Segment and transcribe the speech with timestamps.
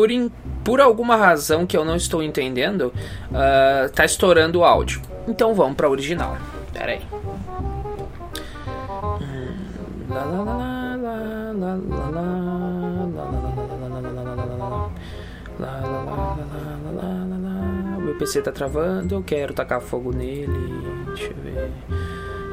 [0.00, 0.30] Tá, por, in,
[0.64, 2.92] por alguma razão que eu não estou entendendo,
[3.30, 5.02] uh, tá estourando o áudio.
[5.28, 6.38] Então vamos pra original.
[6.72, 7.02] Pera aí.
[17.98, 20.48] O meu PC tá travando, eu quero tacar fogo nele.
[21.08, 21.70] Deixa eu ver.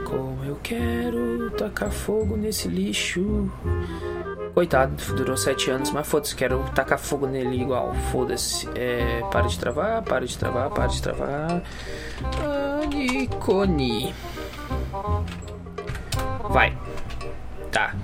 [0.03, 3.49] Como eu quero tacar fogo nesse lixo.
[4.57, 7.93] Coitado, durou sete anos, mas foda-se, quero tacar fogo nele igual.
[8.11, 8.67] Foda-se.
[8.73, 11.61] É, para de travar, para de travar, para de travar.
[12.81, 14.15] Anicone.
[16.49, 16.75] Vai.
[17.71, 17.95] Tá.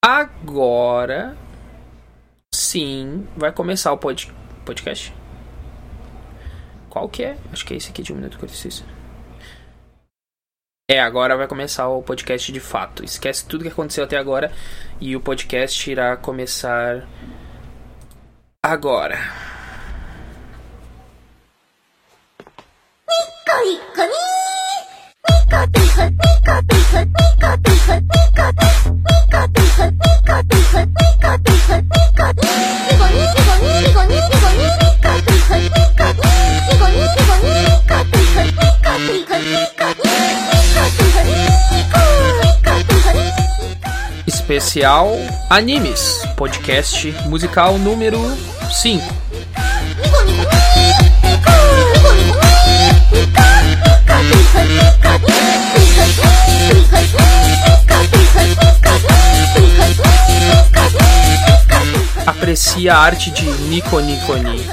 [0.00, 1.36] Agora.
[2.54, 4.32] Sim, vai começar o pod
[4.64, 5.12] podcast.
[6.88, 7.36] Qual que é?
[7.52, 8.84] Acho que é esse aqui de 1 minuto e 46.
[10.92, 13.02] É, agora vai começar o podcast de fato.
[13.02, 14.52] Esquece tudo que aconteceu até agora
[15.00, 17.08] e o podcast irá começar
[18.62, 19.18] agora.
[44.32, 45.08] Especial
[45.50, 48.18] Animes, podcast musical número
[48.72, 49.04] 5.
[62.26, 64.66] Aprecie a arte de Nico Niconi.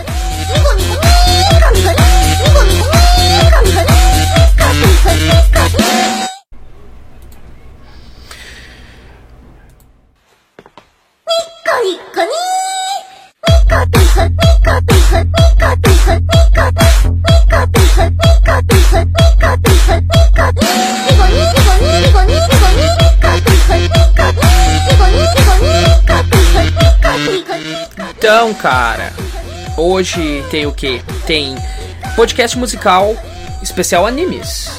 [28.18, 29.12] Então, cara,
[29.78, 31.02] hoje tem o que?
[31.26, 31.56] Tem
[32.16, 33.16] podcast musical
[33.62, 34.70] especial animes.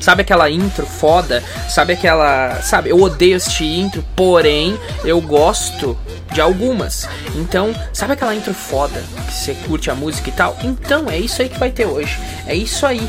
[0.00, 1.42] Sabe aquela intro foda?
[1.68, 2.60] Sabe aquela.
[2.62, 5.98] Sabe, eu odeio este intro, porém eu gosto
[6.34, 7.08] de algumas.
[7.36, 10.56] Então, sabe aquela intro foda que você curte a música e tal?
[10.62, 12.18] Então, é isso aí que vai ter hoje.
[12.46, 13.00] É isso aí.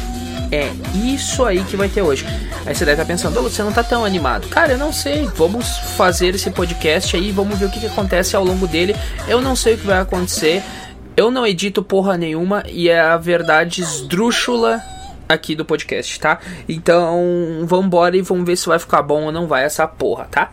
[0.51, 2.23] É isso aí que vai ter hoje.
[2.65, 4.47] Aí você deve estar tá pensando, você não tá tão animado.
[4.47, 5.25] Cara, eu não sei.
[5.35, 8.95] Vamos fazer esse podcast aí, vamos ver o que, que acontece ao longo dele.
[9.27, 10.63] Eu não sei o que vai acontecer.
[11.17, 14.83] Eu não edito porra nenhuma e é a verdade esdrúxula
[15.27, 16.39] aqui do podcast, tá?
[16.69, 20.51] Então, vambora e vamos ver se vai ficar bom ou não vai essa porra, tá?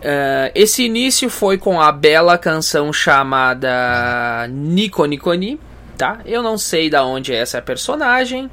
[0.00, 5.60] Uh, esse início foi com a bela canção chamada Nico Niconi,
[5.98, 6.20] tá?
[6.24, 8.50] Eu não sei da onde é essa personagem,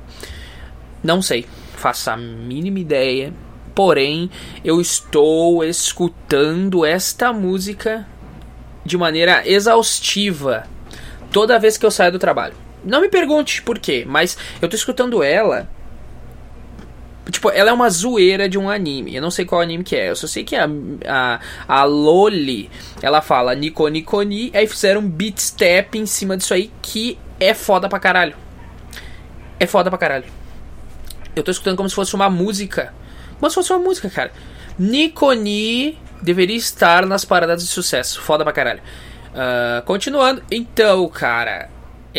[1.02, 1.46] não sei,
[1.78, 3.34] faço a mínima ideia.
[3.74, 4.30] Porém,
[4.66, 8.06] eu estou escutando esta música
[8.84, 10.66] de maneira exaustiva
[11.32, 12.56] toda vez que eu saio do trabalho.
[12.84, 15.70] Não me pergunte por quê, mas eu tô escutando ela.
[17.30, 19.16] Tipo, ela é uma zoeira de um anime.
[19.16, 20.10] Eu não sei qual anime que é.
[20.10, 20.68] Eu só sei que a,
[21.06, 22.70] a, a Loli,
[23.02, 27.54] ela fala Nico Nikoni, aí fizeram um beat step em cima disso aí que é
[27.54, 28.36] foda pra caralho.
[29.60, 30.26] É foda pra caralho.
[31.36, 32.94] Eu tô escutando como se fosse uma música.
[33.40, 34.32] Como se fosse uma música, cara.
[34.80, 38.22] Nikoni deveria estar nas paradas de sucesso.
[38.22, 38.82] Foda pra caralho.
[39.34, 40.42] Uh, continuando.
[40.50, 41.70] Então, cara.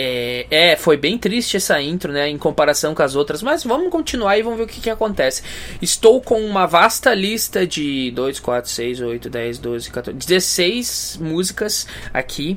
[0.00, 3.90] É, é, foi bem triste essa intro, né, em comparação com as outras, mas vamos
[3.90, 5.42] continuar e vamos ver o que, que acontece.
[5.82, 11.88] Estou com uma vasta lista de 2, 4, 6, 8, 10, 12, 14, 16 músicas
[12.14, 12.56] aqui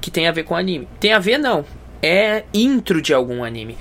[0.00, 0.86] que tem a ver com anime.
[1.00, 1.64] Tem a ver, não.
[2.00, 3.76] É intro de algum anime.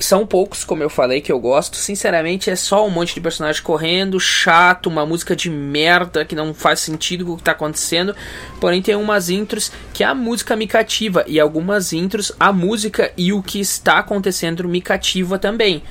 [0.00, 1.76] São poucos, como eu falei, que eu gosto.
[1.76, 6.54] Sinceramente, é só um monte de personagem correndo, chato, uma música de merda que não
[6.54, 8.16] faz sentido com o que está acontecendo.
[8.58, 13.30] Porém, tem umas intros que a música me cativa, e algumas intros a música e
[13.30, 15.82] o que está acontecendo me cativa também.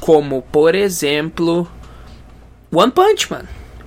[0.00, 1.70] Como, por exemplo,
[2.72, 3.44] One Punch Man.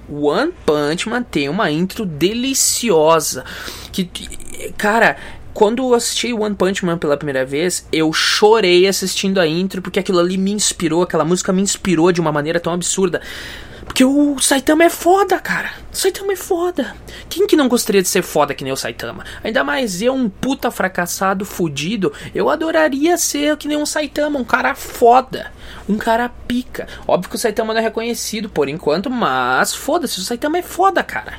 [0.08, 3.44] One Punch Man tem uma intro deliciosa.
[3.92, 4.06] Que,
[4.78, 5.18] cara,
[5.54, 10.00] quando eu assisti One Punch Man pela primeira vez, eu chorei assistindo a intro, porque
[10.00, 13.22] aquilo ali me inspirou, aquela música me inspirou de uma maneira tão absurda.
[13.86, 15.72] Porque o Saitama é foda, cara.
[15.92, 16.96] O Saitama é foda.
[17.28, 19.26] Quem que não gostaria de ser foda que nem o Saitama?
[19.44, 22.14] Ainda mais eu, um puta fracassado, fudido.
[22.34, 25.52] Eu adoraria ser que nem um Saitama, um cara foda.
[25.90, 26.88] Um cara pica.
[27.06, 31.04] Óbvio que o Saitama não é reconhecido por enquanto, mas foda-se, o Saitama é foda,
[31.04, 31.34] cara.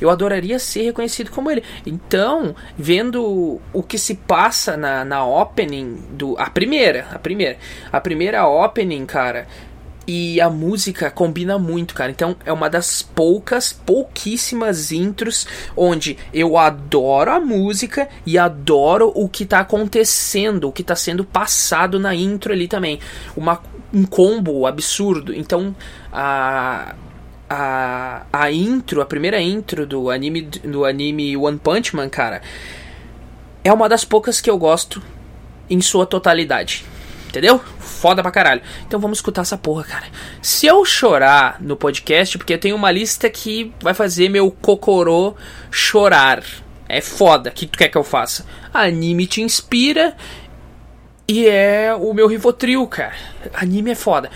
[0.00, 1.62] Eu adoraria ser reconhecido como ele.
[1.84, 6.36] Então, vendo o que se passa na, na opening do.
[6.38, 7.58] A primeira, a primeira.
[7.92, 9.46] A primeira opening, cara.
[10.06, 12.10] E a música combina muito, cara.
[12.10, 19.28] Então é uma das poucas, pouquíssimas intros onde eu adoro a música e adoro o
[19.28, 22.98] que tá acontecendo, o que tá sendo passado na intro ali também.
[23.36, 23.62] Uma,
[23.94, 25.32] um combo absurdo.
[25.32, 25.76] Então
[26.12, 26.94] a
[27.50, 32.40] a, a intro, a primeira intro do anime, do anime One Punch Man, cara,
[33.64, 35.02] é uma das poucas que eu gosto
[35.68, 36.84] em sua totalidade.
[37.28, 37.60] Entendeu?
[37.78, 38.62] Foda pra caralho.
[38.86, 40.06] Então vamos escutar essa porra, cara.
[40.40, 45.34] Se eu chorar no podcast, porque eu tenho uma lista que vai fazer meu cocorô
[45.70, 46.42] chorar.
[46.88, 47.50] É foda.
[47.50, 48.44] O que tu quer que eu faça?
[48.74, 50.16] Anime te inspira
[51.28, 53.14] e é o meu Rivotril, cara.
[53.54, 54.28] Anime é foda.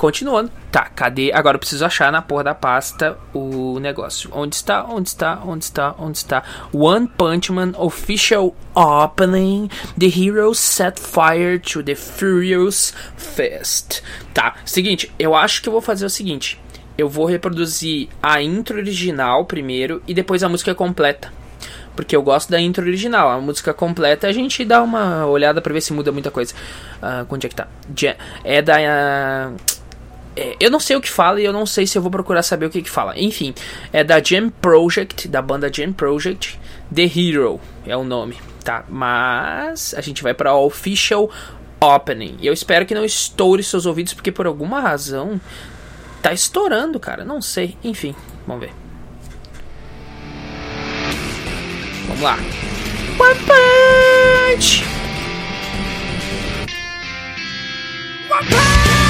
[0.00, 0.50] Continuando.
[0.72, 1.30] Tá, cadê?
[1.30, 4.30] Agora eu preciso achar na porra da pasta o negócio.
[4.32, 4.82] Onde está?
[4.86, 5.42] Onde está?
[5.44, 5.94] Onde está?
[5.98, 6.42] Onde está?
[6.72, 9.68] One Punch Man Official Opening.
[9.98, 14.00] The Heroes Set Fire to the Furious Fist.
[14.32, 16.58] Tá, seguinte, eu acho que eu vou fazer o seguinte.
[16.96, 21.30] Eu vou reproduzir a intro original primeiro e depois a música completa
[21.94, 23.28] porque eu gosto da intro original.
[23.28, 26.54] A música completa a gente dá uma olhada para ver se muda muita coisa.
[27.02, 27.68] Uh, onde é que tá?
[28.42, 28.76] É da.
[28.78, 29.79] Uh,
[30.40, 32.42] é, eu não sei o que fala e eu não sei se eu vou procurar
[32.42, 33.12] saber o que, que fala.
[33.14, 33.54] Enfim,
[33.92, 36.58] é da Jam Project, da banda Jam Project.
[36.92, 38.84] The Hero é o nome, tá?
[38.88, 41.30] Mas a gente vai para Official
[41.78, 42.38] Opening.
[42.40, 45.38] E eu espero que não estoure seus ouvidos, porque por alguma razão
[46.22, 47.22] tá estourando, cara.
[47.22, 47.76] Não sei.
[47.84, 48.14] Enfim,
[48.46, 48.72] vamos ver.
[52.08, 52.38] Vamos lá.
[53.18, 54.84] One Punch!
[58.30, 59.09] One Punch!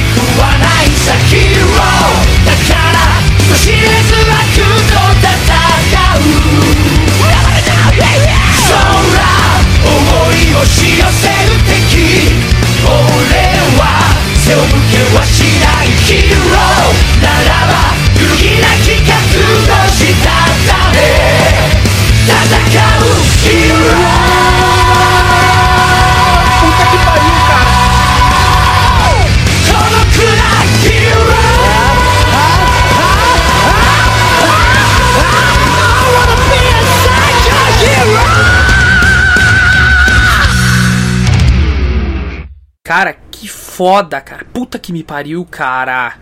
[42.91, 44.43] Cara, que foda, cara.
[44.51, 46.17] Puta que me pariu, cara.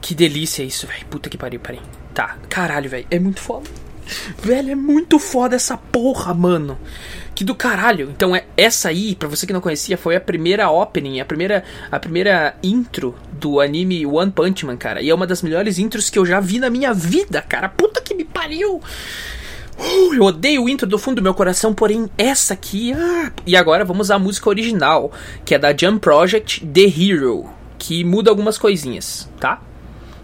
[0.00, 1.04] Que delícia isso, velho.
[1.10, 1.82] Puta que pariu, pariu.
[2.14, 3.06] Tá, caralho, velho.
[3.10, 3.68] É muito foda.
[4.42, 6.78] Velho, é muito foda essa porra, mano.
[7.34, 8.08] Que do caralho.
[8.16, 11.64] Então, é essa aí, pra você que não conhecia, foi a primeira opening, a primeira,
[11.92, 15.02] a primeira intro do anime One Punch Man, cara.
[15.02, 17.68] E é uma das melhores intros que eu já vi na minha vida, cara.
[17.68, 18.80] Puta que me pariu.
[19.80, 22.92] Uh, eu odeio o intro do fundo do meu coração, porém essa aqui.
[22.92, 23.32] Ah.
[23.46, 25.10] E agora vamos à música original,
[25.44, 29.62] que é da Jump Project The Hero, que muda algumas coisinhas, tá?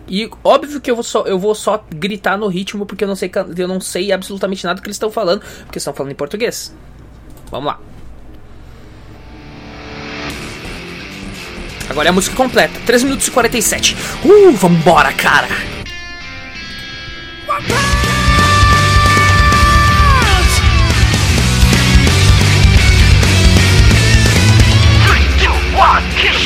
[0.07, 3.17] E óbvio que eu vou só, eu vou só gritar no ritmo porque eu não
[3.17, 6.17] sei, eu não sei absolutamente nada do que eles estão falando, porque estão falando em
[6.17, 6.75] português.
[7.51, 7.81] Vamos lá.
[11.89, 13.97] Agora é a música completa, 3 minutos e 47.
[14.25, 15.49] Uh, vambora, cara!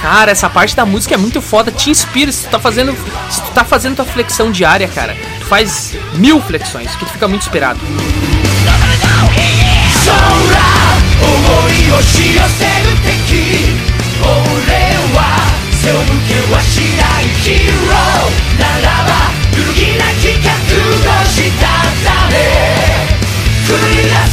[0.00, 1.70] Cara, essa parte da música é muito foda.
[1.70, 2.30] Te inspira.
[2.30, 2.96] Se tu tá fazendo,
[3.30, 7.26] se tu tá fazendo tua flexão diária, cara, tu faz mil flexões, que tu fica
[7.28, 7.80] muito inspirado.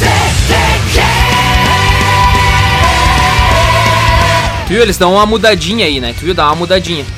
[0.04, 0.43] Yeah!
[4.64, 4.82] Hero viu?
[4.82, 6.14] Eles dão uma mudadinha aí, né?
[6.18, 6.34] Tu viu?
[6.34, 7.06] Dá uma mudadinha.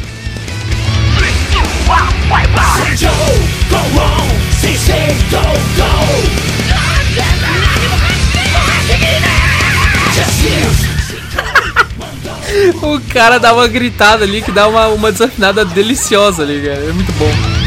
[12.82, 16.90] o cara dá uma gritada ali que dá uma, uma desafinada deliciosa ali, cara.
[16.90, 17.65] É muito bom.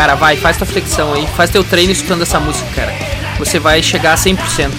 [0.00, 2.90] Cara, vai, faz tua flexão aí, faz teu treino escutando essa música, cara.
[3.38, 4.70] Você vai chegar a 100%.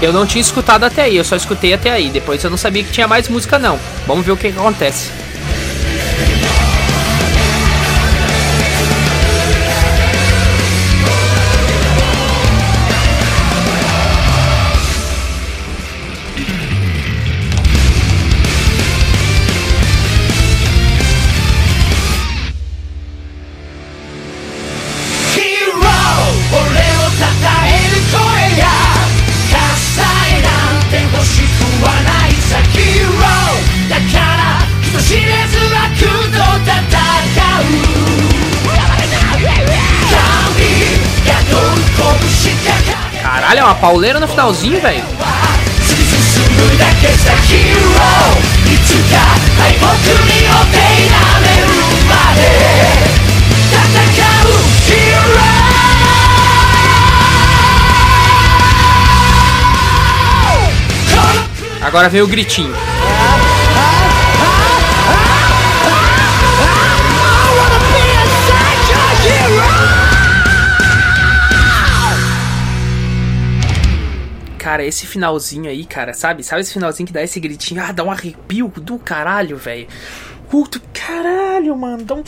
[0.00, 2.08] Eu não tinha escutado até aí, eu só escutei até aí.
[2.08, 3.78] Depois eu não sabia que tinha mais música não.
[4.06, 5.10] Vamos ver o que, que acontece.
[43.70, 45.04] Uma pauleira no finalzinho, velho.
[61.80, 62.74] Agora vem o gritinho.
[74.80, 76.42] Cara, esse finalzinho aí, cara, sabe?
[76.42, 77.82] Sabe esse finalzinho que dá esse gritinho?
[77.82, 79.86] Ah, dá um arrepio do caralho, velho.
[80.48, 82.02] Puto caralho, mano.
[82.02, 82.24] Dá um...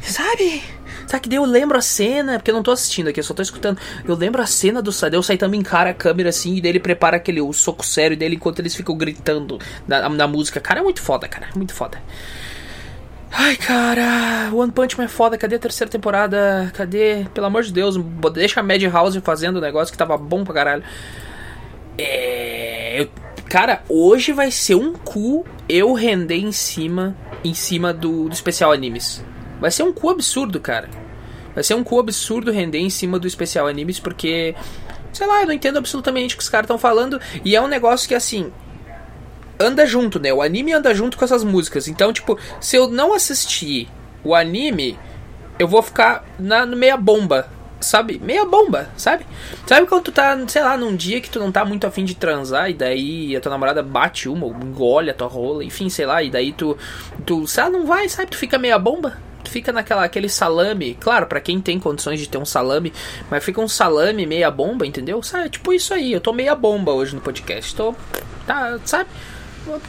[0.00, 0.62] Sabe?
[1.08, 3.34] Sabe que daí eu lembro a cena, porque eu não tô assistindo aqui, eu só
[3.34, 3.80] tô escutando.
[4.04, 7.16] Eu lembro a cena do Sadeu Saitama encara a câmera assim, e daí ele prepara
[7.16, 9.58] aquele o soco sério dele enquanto eles ficam gritando
[9.88, 10.60] na, na música.
[10.60, 11.48] Cara, é muito foda, cara.
[11.52, 12.00] É muito foda.
[13.32, 15.36] Ai, cara, One Punch Man é foda.
[15.36, 16.70] Cadê a terceira temporada?
[16.72, 17.26] Cadê?
[17.34, 17.96] Pelo amor de Deus,
[18.32, 20.84] deixa a Madhouse fazendo o negócio que tava bom pra caralho.
[21.98, 23.06] É.
[23.48, 28.72] Cara, hoje vai ser um cu eu render em cima em cima do, do especial
[28.72, 29.24] animes.
[29.60, 30.88] Vai ser um cu absurdo, cara.
[31.54, 34.54] Vai ser um cu absurdo render em cima do especial animes, porque.
[35.12, 37.20] Sei lá, eu não entendo absolutamente o que os caras estão falando.
[37.44, 38.52] E é um negócio que, assim.
[39.58, 40.32] Anda junto, né?
[40.34, 41.88] O anime anda junto com essas músicas.
[41.88, 43.88] Então, tipo, se eu não assistir
[44.22, 44.98] o anime,
[45.58, 47.48] eu vou ficar na meia bomba
[47.80, 49.26] sabe, meia bomba, sabe?
[49.66, 52.14] Sabe quando tu tá, sei lá, num dia que tu não tá muito afim de
[52.14, 56.22] transar e daí a tua namorada bate uma, engole a tua rola, enfim, sei lá,
[56.22, 56.76] e daí tu,
[57.24, 58.30] tu, sei lá, não vai, sabe?
[58.30, 62.28] Tu fica meia bomba, tu fica naquela aquele salame, claro, para quem tem condições de
[62.28, 62.92] ter um salame,
[63.30, 65.22] mas fica um salame meia bomba, entendeu?
[65.22, 65.50] Sabe?
[65.50, 67.94] Tipo isso aí, eu tô meia bomba hoje no podcast, tô,
[68.46, 69.08] tá, sabe?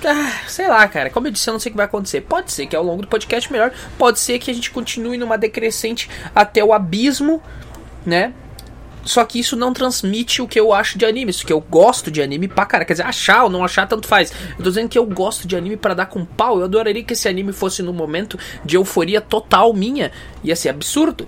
[0.03, 1.09] Ah, sei lá, cara.
[1.11, 2.21] Como eu disse, eu não sei o que vai acontecer.
[2.21, 3.71] Pode ser que ao longo do podcast melhor.
[3.95, 7.41] Pode ser que a gente continue numa decrescente até o abismo
[8.07, 8.33] né?
[9.03, 12.11] Só que isso não transmite o que eu acho de anime, isso que eu gosto
[12.11, 12.83] de anime pra cara.
[12.83, 14.33] Quer dizer, achar ou não achar, tanto faz.
[14.57, 16.59] Eu tô dizendo que eu gosto de anime para dar com pau.
[16.59, 20.11] Eu adoraria que esse anime fosse no momento de euforia total minha.
[20.43, 21.27] Ia ser absurdo.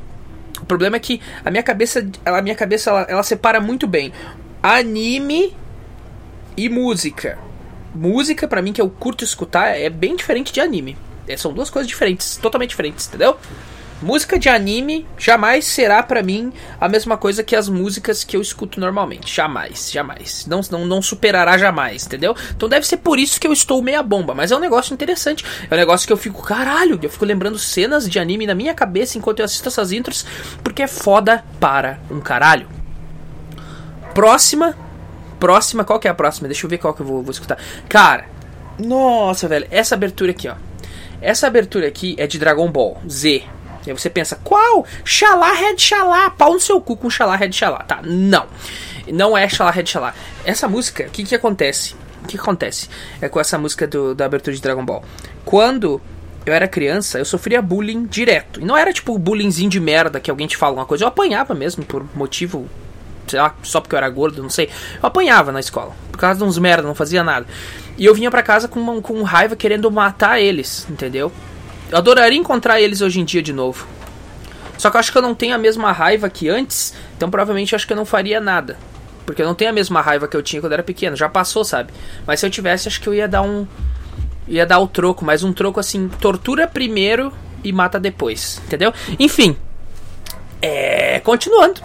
[0.61, 4.11] O problema é que a minha cabeça, a minha cabeça ela, ela separa muito bem
[4.61, 5.55] anime
[6.57, 7.37] e música.
[7.95, 10.97] Música, para mim, que eu curto escutar, é bem diferente de anime.
[11.27, 13.37] É, são duas coisas diferentes, totalmente diferentes, entendeu?
[14.01, 18.41] Música de anime jamais será para mim a mesma coisa que as músicas que eu
[18.41, 19.33] escuto normalmente.
[19.33, 20.45] Jamais, jamais.
[20.47, 22.33] Não, não, não superará jamais, entendeu?
[22.55, 24.33] Então deve ser por isso que eu estou meia bomba.
[24.33, 25.43] Mas é um negócio interessante.
[25.69, 28.73] É um negócio que eu fico, caralho, eu fico lembrando cenas de anime na minha
[28.73, 30.25] cabeça enquanto eu assisto essas intros,
[30.63, 32.69] porque é foda para um caralho.
[34.13, 34.77] Próxima.
[35.41, 36.47] Próxima, qual que é a próxima?
[36.47, 37.57] Deixa eu ver qual que eu vou, vou escutar.
[37.89, 38.25] Cara,
[38.77, 40.55] nossa, velho, essa abertura aqui, ó.
[41.21, 43.43] Essa abertura aqui é de Dragon Ball Z.
[43.91, 44.85] Aí você pensa, qual?
[45.03, 47.79] Xalá, Red Xalá, pau no seu cu com Xalá, Red Xalá.
[47.79, 48.47] Tá, não.
[49.11, 50.13] Não é Xalá, Red Xalá.
[50.45, 51.95] Essa música, o que que acontece?
[52.29, 55.03] que acontece é com essa música do, da abertura de Dragon Ball?
[55.43, 55.99] Quando
[56.45, 58.61] eu era criança, eu sofria bullying direto.
[58.61, 61.03] E não era tipo bullyingzinho de merda que alguém te fala alguma coisa.
[61.03, 62.67] Eu apanhava mesmo por motivo,
[63.27, 64.69] sei lá, só porque eu era gordo, não sei.
[65.01, 65.93] Eu apanhava na escola.
[66.11, 67.45] Por causa de uns merda, não fazia nada.
[67.97, 71.31] E eu vinha para casa com, com raiva querendo matar eles, entendeu?
[71.89, 73.87] Eu adoraria encontrar eles hoje em dia de novo.
[74.77, 77.73] Só que eu acho que eu não tenho a mesma raiva que antes, então provavelmente
[77.73, 78.77] eu acho que eu não faria nada.
[79.25, 81.27] Porque eu não tenho a mesma raiva que eu tinha quando eu era pequeno, já
[81.27, 81.91] passou, sabe?
[82.25, 83.67] Mas se eu tivesse, acho que eu ia dar um.
[84.47, 87.31] ia dar o troco, mas um troco assim: tortura primeiro
[87.63, 88.93] e mata depois, entendeu?
[89.19, 89.57] Enfim.
[90.61, 91.19] É.
[91.19, 91.81] Continuando.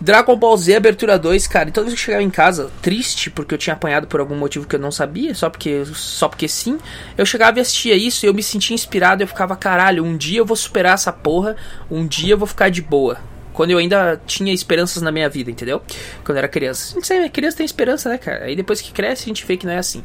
[0.00, 3.30] Dragon Ball Z Abertura 2, cara, e toda vez que eu chegava em casa, triste,
[3.30, 6.46] porque eu tinha apanhado por algum motivo que eu não sabia, só porque, só porque
[6.46, 6.78] sim,
[7.16, 10.38] eu chegava e assistia isso e eu me sentia inspirado, eu ficava, caralho, um dia
[10.38, 11.56] eu vou superar essa porra,
[11.90, 13.18] um dia eu vou ficar de boa.
[13.54, 15.80] Quando eu ainda tinha esperanças na minha vida, entendeu?
[16.22, 16.92] Quando eu era criança.
[16.92, 18.44] Gente sabe, criança tem esperança, né, cara?
[18.44, 20.04] Aí depois que cresce, a gente vê que não é assim.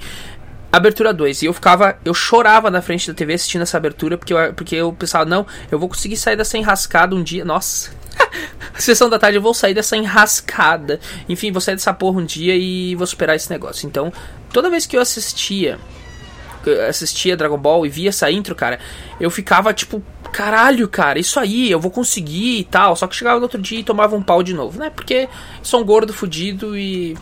[0.72, 1.42] Abertura 2.
[1.42, 1.98] E eu ficava.
[2.06, 5.46] Eu chorava na frente da TV assistindo essa abertura, porque eu, porque eu pensava, não,
[5.70, 7.44] eu vou conseguir sair dessa enrascada um dia.
[7.44, 7.92] Nossa.
[8.78, 11.00] Sessão da tarde eu vou sair dessa enrascada.
[11.28, 13.88] Enfim, vou sair dessa porra um dia e vou superar esse negócio.
[13.88, 14.12] Então,
[14.52, 15.80] toda vez que eu assistia.
[16.88, 18.80] Assistia Dragon Ball e via essa intro, cara,
[19.20, 22.96] eu ficava tipo, caralho, cara, isso aí, eu vou conseguir e tal.
[22.96, 24.92] Só que chegava no outro dia e tomava um pau de novo, né?
[24.92, 25.28] Porque
[25.64, 27.18] sou um gordo fudido e.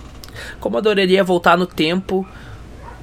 [0.59, 2.25] Como adoraria voltar no tempo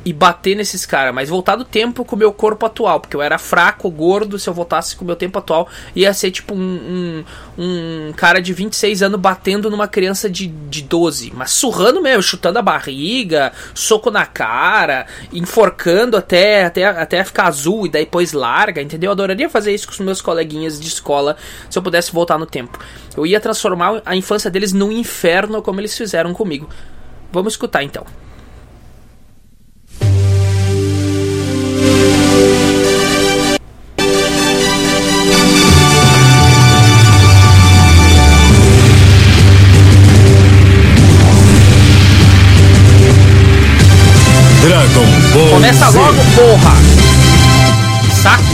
[0.07, 3.21] e bater nesses caras, mas voltar do tempo com o meu corpo atual, porque eu
[3.21, 7.25] era fraco, gordo, se eu voltasse com o meu tempo atual, ia ser tipo um,
[7.59, 12.23] um, um cara de 26 anos batendo numa criança de, de 12, mas surrando mesmo,
[12.23, 18.33] chutando a barriga, soco na cara, enforcando até, até, até ficar azul e daí depois
[18.33, 19.09] larga, entendeu?
[19.09, 21.37] Eu adoraria fazer isso com os meus coleguinhas de escola
[21.69, 22.79] se eu pudesse voltar no tempo.
[23.17, 26.69] Eu ia transformar a infância deles num inferno como eles fizeram comigo.
[27.33, 28.07] Vamos escutar então.
[45.67, 46.77] Começa logo, porra!
[48.23, 48.45] Saco?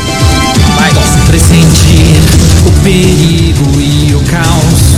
[0.77, 0.90] Vai.
[0.94, 2.16] Posso pressentir
[2.64, 4.96] o perigo e o caos.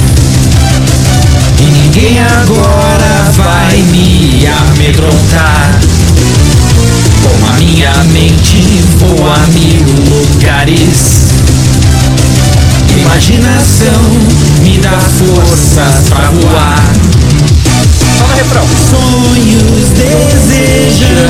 [1.59, 5.81] E ninguém agora vai me amedrontar.
[7.21, 8.63] Com a minha mente
[8.99, 11.31] vou a mil lugares.
[12.97, 14.03] Imaginação
[14.61, 16.85] me dá forças pra voar.
[18.19, 18.65] Só no refrão.
[18.89, 21.24] Sonhos desejamos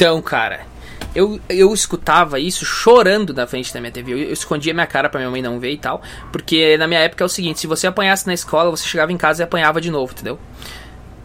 [0.00, 0.60] Então, cara,
[1.12, 4.12] eu, eu escutava isso chorando na frente da minha TV.
[4.12, 6.00] Eu, eu escondia minha cara pra minha mãe não ver e tal.
[6.30, 9.16] Porque na minha época é o seguinte: se você apanhasse na escola, você chegava em
[9.16, 10.38] casa e apanhava de novo, entendeu?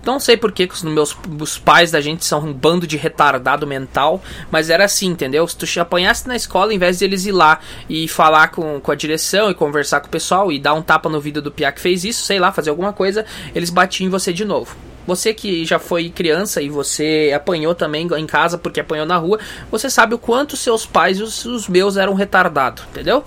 [0.05, 3.65] Não sei por que os meus os pais da gente são um bando de retardado
[3.65, 5.47] mental, mas era assim, entendeu?
[5.47, 8.81] Se tu te apanhasse na escola, em vez de eles ir lá e falar com,
[8.81, 11.51] com a direção e conversar com o pessoal e dar um tapa no vídeo do
[11.51, 14.75] Pia que fez isso, sei lá, fazer alguma coisa, eles batiam em você de novo.
[15.05, 19.39] Você que já foi criança e você apanhou também em casa porque apanhou na rua,
[19.69, 23.23] você sabe o quanto seus pais e os, os meus eram retardados, entendeu?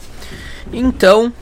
[0.72, 1.32] Então,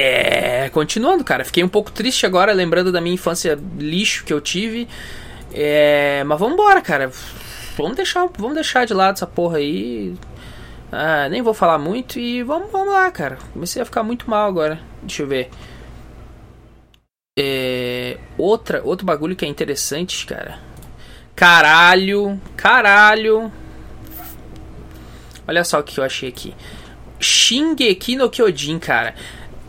[0.00, 0.68] é.
[0.70, 1.44] Continuando, cara.
[1.44, 4.88] Fiquei um pouco triste agora, lembrando da minha infância lixo que eu tive.
[5.52, 6.22] É.
[6.24, 7.10] Mas vamos embora, cara.
[7.76, 10.14] Vamos deixar, vamos deixar de lado essa porra aí.
[10.90, 13.38] Ah, nem vou falar muito e vamos, vamos lá, cara.
[13.52, 14.80] Comecei a ficar muito mal agora.
[15.02, 15.50] Deixa eu ver.
[17.38, 20.58] É, outra, outro bagulho que é interessante, cara.
[21.36, 23.52] Caralho, caralho.
[25.46, 26.54] Olha só o que eu achei aqui.
[27.20, 29.14] Shingeki no Kyojin, cara.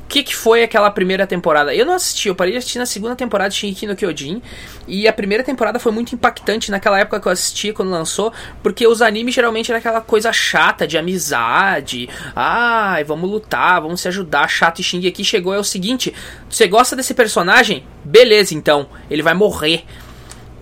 [0.10, 1.74] Que, que foi aquela primeira temporada?
[1.74, 4.42] Eu não assisti, eu parei de assistir na segunda temporada de Shingeki no Kyojin.
[4.88, 8.88] E a primeira temporada foi muito impactante naquela época que eu assisti, quando lançou, porque
[8.88, 12.10] os animes geralmente era aquela coisa chata de amizade.
[12.36, 14.80] Ai, vamos lutar, vamos se ajudar, chato.
[14.80, 16.12] E Shingeki chegou, é o seguinte:
[16.50, 17.86] você gosta desse personagem?
[18.04, 19.86] Beleza, então, ele vai morrer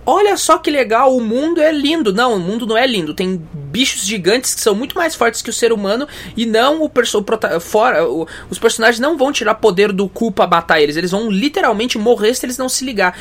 [0.08, 2.14] olha só que legal, o mundo é lindo.
[2.14, 3.12] Não, o mundo não é lindo.
[3.12, 6.88] Tem bichos gigantes que são muito mais fortes que o ser humano e não o,
[6.88, 7.22] perso
[7.60, 10.96] fora o, os personagens não vão tirar poder do cu pra matar eles.
[10.96, 13.18] Eles vão literalmente morrer se eles não se ligar.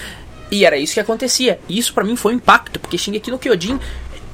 [0.50, 1.60] E era isso que acontecia.
[1.67, 3.78] E isso para mim foi um impacto, porque aqui no Kyojin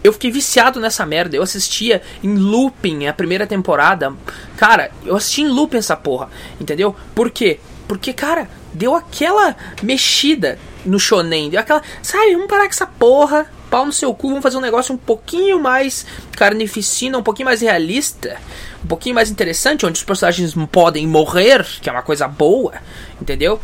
[0.04, 1.36] eu fiquei viciado nessa merda.
[1.36, 4.14] Eu assistia em looping a primeira temporada.
[4.58, 6.30] Cara, eu assisti em looping essa porra.
[6.62, 6.96] Entendeu?
[7.16, 7.60] Por quê?
[7.88, 11.56] Porque, cara, deu aquela mexida no shonen.
[11.58, 13.48] Aquela, sabe, vamos parar com essa porra.
[13.70, 16.06] Pau no seu cu, vamos fazer um negócio um pouquinho mais
[16.38, 18.38] carnificina, um pouquinho mais realista,
[18.84, 22.74] um pouquinho mais interessante, onde os personagens podem morrer, que é uma coisa boa,
[23.20, 23.60] entendeu?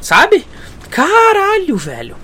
[0.00, 0.46] Sabe?
[0.90, 2.16] Caralho, velho.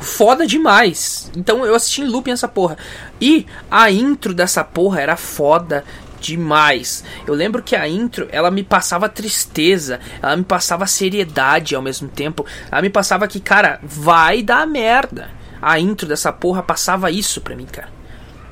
[0.00, 1.30] Foda demais.
[1.36, 2.76] Então eu assisti em looping essa porra.
[3.20, 5.84] E a intro dessa porra era foda
[6.20, 7.02] demais.
[7.26, 12.08] Eu lembro que a intro, ela me passava tristeza, ela me passava seriedade ao mesmo
[12.08, 12.44] tempo.
[12.70, 15.30] Ela me passava que, cara, vai dar merda.
[15.60, 17.88] A intro dessa porra passava isso pra mim, cara.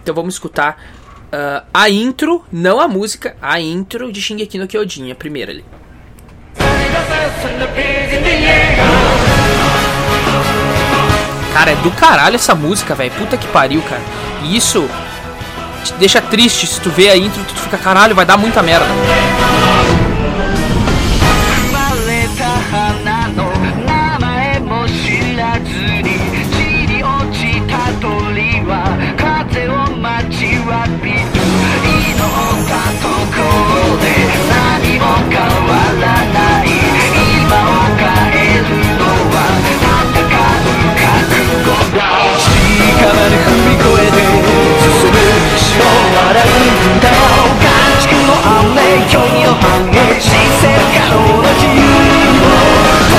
[0.03, 0.83] Então vamos escutar
[1.27, 5.65] uh, a intro, não a música, a intro de Shingeki no Kyojin, a primeira ali.
[11.53, 13.11] Cara, é do caralho essa música, velho.
[13.13, 14.03] Puta que pariu, cara.
[14.45, 14.89] E isso
[15.85, 18.87] te deixa triste se tu vê a intro tu fica, caralho, vai dar muita merda.
[50.21, 51.15] 新鮮可
[51.55, 51.81] 自由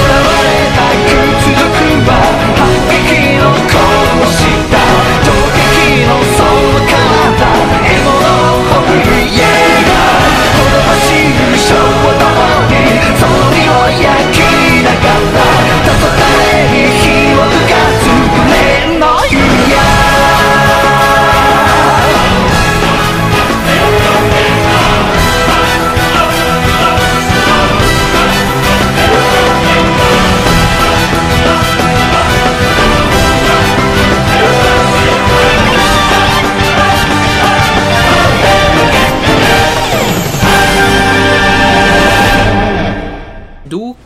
[0.03, 1.78] われた屈辱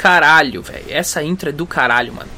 [0.04, 0.84] caralho, velho.
[0.90, 2.30] Essa intro é do caralho, mano.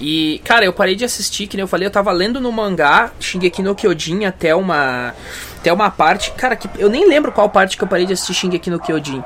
[0.00, 3.12] E, cara, eu parei de assistir, que nem eu falei, eu tava lendo no mangá
[3.20, 5.14] Shingeki no Kyojin até uma
[5.60, 8.34] até uma parte, cara, que eu nem lembro qual parte que eu parei de assistir
[8.34, 9.22] Shingeki no Kyojin.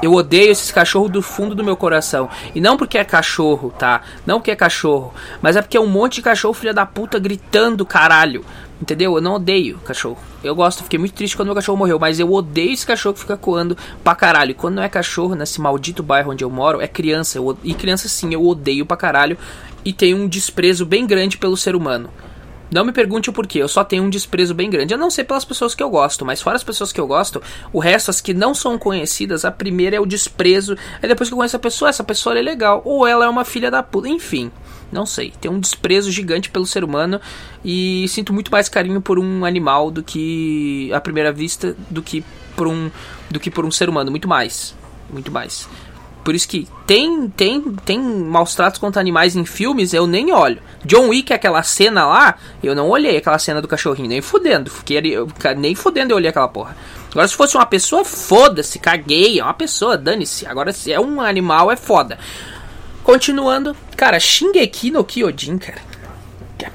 [0.00, 2.28] Eu odeio esses cachorros do fundo do meu coração.
[2.54, 4.02] E não porque é cachorro, tá?
[4.24, 5.12] Não porque é cachorro.
[5.42, 8.44] Mas é porque é um monte de cachorro filha da puta gritando caralho.
[8.80, 9.16] Entendeu?
[9.16, 10.18] Eu não odeio cachorro.
[10.42, 13.20] Eu gosto, fiquei muito triste quando meu cachorro morreu, mas eu odeio esse cachorro que
[13.20, 14.52] fica coando pra caralho.
[14.52, 17.38] E quando não é cachorro, nesse maldito bairro onde eu moro, é criança.
[17.38, 19.36] Eu, e criança sim, eu odeio pra caralho.
[19.84, 22.08] E tenho um desprezo bem grande pelo ser humano.
[22.70, 24.92] Não me pergunte o porquê, eu só tenho um desprezo bem grande.
[24.92, 27.42] Eu não sei pelas pessoas que eu gosto, mas fora as pessoas que eu gosto,
[27.72, 30.76] o resto, as que não são conhecidas, a primeira é o desprezo.
[31.02, 32.82] Aí depois que eu conheço a pessoa, essa pessoa é legal.
[32.84, 34.08] Ou ela é uma filha da puta.
[34.08, 34.50] Enfim.
[34.90, 35.32] Não sei.
[35.40, 37.20] Tenho um desprezo gigante pelo ser humano
[37.64, 42.24] e sinto muito mais carinho por um animal do que à primeira vista do que
[42.56, 42.90] por um
[43.30, 44.74] do que por um ser humano, muito mais,
[45.12, 45.68] muito mais.
[46.24, 50.60] Por isso que tem tem tem maus tratos contra animais em filmes, eu nem olho.
[50.84, 54.70] John Wick, aquela cena lá, eu não olhei aquela cena do cachorrinho, nem fudendo.
[54.70, 55.00] Fiquei,
[55.56, 56.76] nem fudendo eu olhei aquela porra.
[57.10, 59.40] Agora, se fosse uma pessoa, foda-se, caguei.
[59.40, 60.46] É uma pessoa, dane-se.
[60.46, 62.18] Agora, se é um animal, é foda.
[63.02, 65.87] Continuando, cara, Shingeki no Kyojin, cara.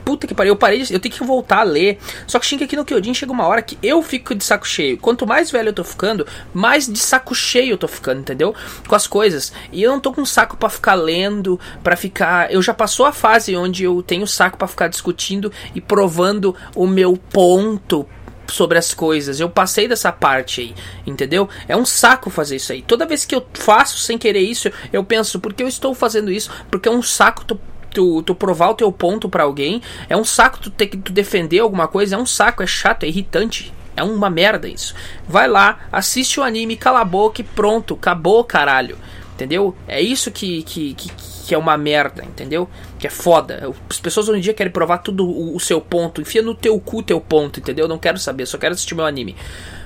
[0.06, 2.00] Puta que pariu, eu parei, eu tenho que voltar a ler.
[2.28, 4.98] Só que Shingeki no Kyojin chega uma hora que eu fico de saco cheio.
[4.98, 8.56] Quanto mais velho eu tô ficando, mais de saco cheio eu tô ficando, entendeu?
[8.88, 9.52] Com as coisas.
[9.72, 12.52] E eu não tô com saco para ficar lendo, para ficar.
[12.52, 16.88] Eu já passou a fase onde eu tenho saco para ficar discutindo e provando o
[16.88, 18.08] meu ponto
[18.48, 19.40] sobre as coisas.
[19.40, 21.50] Eu passei dessa parte aí, entendeu?
[21.68, 22.82] É um saco fazer isso aí.
[22.82, 26.32] Toda vez que eu faço sem querer isso, eu penso, por que eu estou fazendo
[26.32, 26.52] isso?
[26.70, 27.44] Porque é um saco
[27.94, 29.82] tu, tu, provar o teu ponto para alguém.
[30.10, 32.16] É um saco tu ter que tu defender alguma coisa.
[32.16, 33.74] É um saco, é chato, é irritante.
[33.96, 34.96] É uma merda isso.
[35.28, 38.98] Vai lá, assiste o anime, cala a boca e pronto, acabou, caralho.
[39.36, 39.76] Entendeu?
[39.88, 41.10] É isso que, que, que,
[41.46, 42.70] que é uma merda, entendeu?
[43.00, 43.72] Que é foda.
[43.90, 46.22] As pessoas hoje em dia querem provar tudo o, o seu ponto.
[46.22, 47.88] Enfia no teu cu teu ponto, entendeu?
[47.88, 49.36] Não quero saber, só quero assistir meu anime.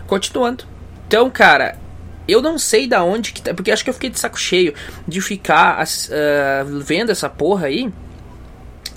[0.06, 0.66] Continuando.
[1.08, 1.78] Então, cara,
[2.28, 3.54] eu não sei da onde que tá.
[3.54, 4.74] Porque acho que eu fiquei de saco cheio
[5.08, 7.92] de ficar uh, vendo essa porra aí.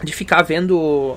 [0.02, 1.16] De ficar vendo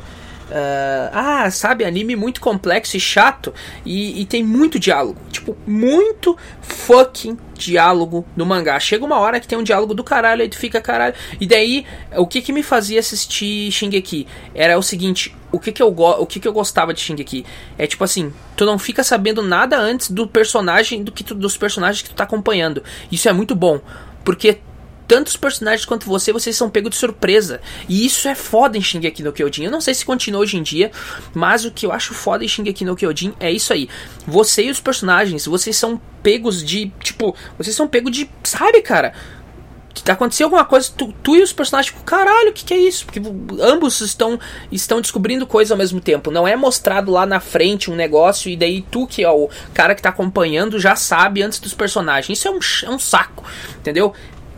[0.50, 3.54] Uh, ah, sabe, anime muito complexo e chato
[3.86, 5.20] e, e, tem muito diálogo.
[5.32, 8.80] Tipo, muito fucking diálogo no mangá.
[8.80, 11.16] Chega uma hora que tem um diálogo do caralho, aí tu fica caralho.
[11.40, 14.28] E daí, o que que me fazia assistir Shingeki?
[14.54, 17.46] Era o seguinte, o que que eu, o que que eu gostava de Shingeki?
[17.78, 21.58] É tipo assim, tu não fica sabendo nada antes do personagem, do que tu, dos
[21.58, 22.84] personagens que tu tá acompanhando.
[23.12, 23.80] Isso é muito bom,
[24.24, 24.60] porque
[25.08, 27.62] tantos personagens quanto você, vocês são pegos de surpresa.
[27.88, 29.66] E isso é foda em Shingeki no Kyojin.
[29.66, 30.92] Eu não sei se continua hoje em dia,
[31.34, 33.90] mas o que eu acho foda em Shingeki no Kyojin é isso aí.
[34.26, 39.14] Você e os personagens, vocês são pegos de, tipo, vocês são pegos de, sabe, cara?
[40.12, 43.06] aconteceu alguma coisa, tu, tu, e os personagens, tipo, caralho, o que, que é isso?
[43.06, 43.22] Porque
[43.62, 44.40] ambos estão,
[44.72, 46.32] estão descobrindo coisas ao mesmo tempo.
[46.32, 49.96] Não é mostrado lá na frente um negócio e daí tu, que é o cara
[49.96, 52.38] que tá acompanhando, já sabe antes dos personagens.
[52.38, 53.46] Isso é um, é um saco,
[53.78, 54.14] entendeu?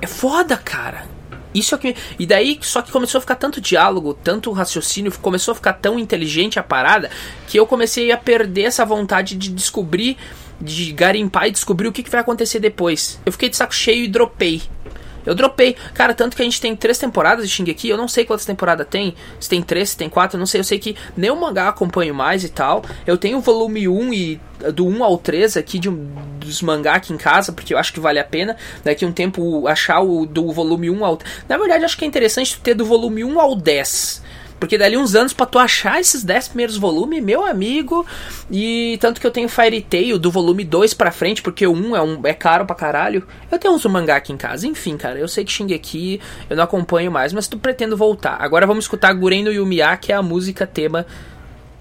[0.06, 1.08] É foda, cara.
[1.52, 1.96] Isso é que.
[2.20, 5.98] E daí, só que começou a ficar tanto diálogo, tanto raciocínio, começou a ficar tão
[5.98, 7.10] inteligente a parada,
[7.48, 10.16] que eu comecei a perder essa vontade de descobrir,
[10.62, 13.20] de garimpar e descobrir o que, que vai acontecer depois.
[13.26, 14.62] Eu fiquei de saco cheio e dropei.
[15.26, 15.76] Eu dropei.
[15.94, 17.90] Cara, tanto que a gente tem três temporadas de Shingeki.
[17.90, 19.16] Eu não sei quantas temporadas tem.
[19.40, 20.60] Se tem três, se tem quatro, eu não sei.
[20.60, 22.84] Eu sei que nem o mangá acompanho mais e tal.
[23.06, 24.42] Eu tenho o volume 1 e
[24.74, 26.08] do 1 ao 3 aqui de um,
[26.40, 28.56] dos mangá aqui em casa, porque eu acho que vale a pena.
[28.84, 31.20] Daqui um tempo achar o do volume 1 ao.
[31.48, 34.24] Na verdade, acho que é interessante ter do volume 1 ao 10
[34.60, 38.06] porque dali uns anos para tu achar esses 10 primeiros volumes, meu amigo.
[38.50, 41.96] E tanto que eu tenho Fairy Tail do volume 2 pra frente, porque o 1
[41.96, 43.28] é, um, é caro pra caralho.
[43.52, 44.66] Eu tenho uns mangá aqui em casa.
[44.66, 48.38] Enfim, cara, eu sei que Shingeki eu não acompanho mais, mas tu pretendo voltar.
[48.40, 51.06] Agora vamos escutar Guren no Yumiya, que é a música tema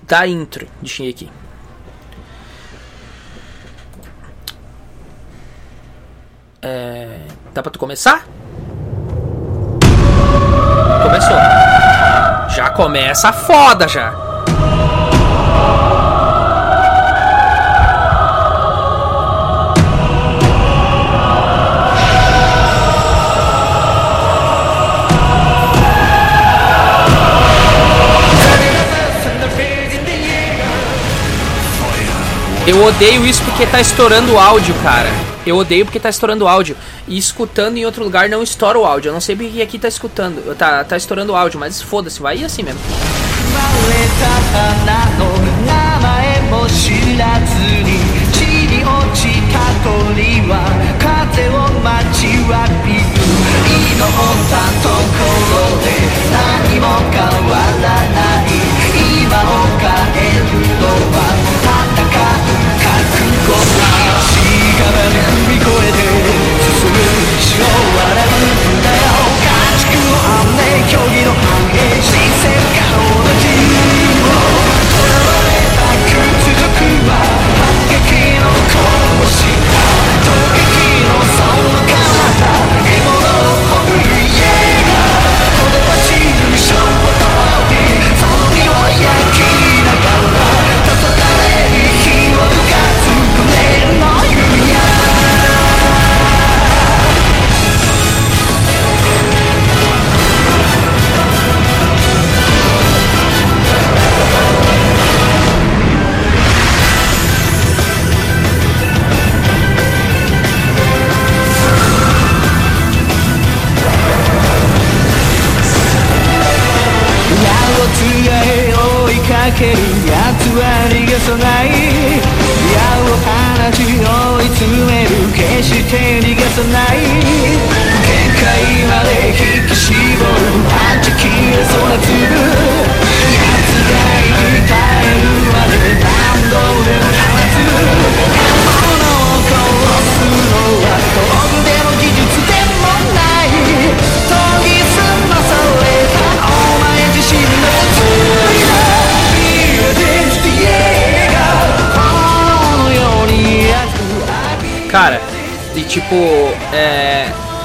[0.02, 1.30] da intro de Shingeki.
[6.60, 7.20] É...
[7.52, 8.26] Dá pra tu começar?
[11.02, 11.63] Começou.
[12.48, 14.12] Já começa foda já.
[32.66, 35.23] Eu odeio isso porque tá estourando o áudio, cara.
[35.46, 36.76] Eu odeio porque tá estourando áudio.
[37.07, 39.11] E escutando em outro lugar não estoura o áudio.
[39.11, 40.57] Eu não sei porque aqui tá escutando.
[40.57, 42.80] Tá, tá estourando o áudio, mas foda-se, vai assim mesmo.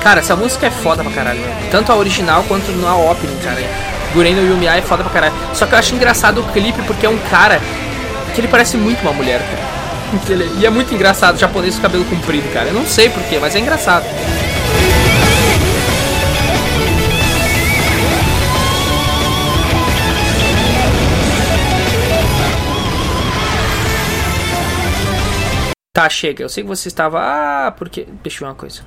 [0.10, 1.40] Cara, essa música é foda pra caralho.
[1.70, 3.62] Tanto a original quanto na opening, cara.
[4.12, 5.36] Guren no Yumiya é foda pra caralho.
[5.54, 7.62] Só que eu acho engraçado o clipe porque é um cara
[8.34, 10.50] que ele parece muito uma mulher, cara.
[10.60, 12.70] E é muito engraçado, japonês com cabelo comprido, cara.
[12.70, 14.04] Eu não sei porquê, mas é engraçado.
[25.94, 26.44] Tá, chega.
[26.44, 27.20] Eu sei que você estava.
[27.22, 28.08] Ah, porque.
[28.24, 28.82] Deixa eu ver uma coisa.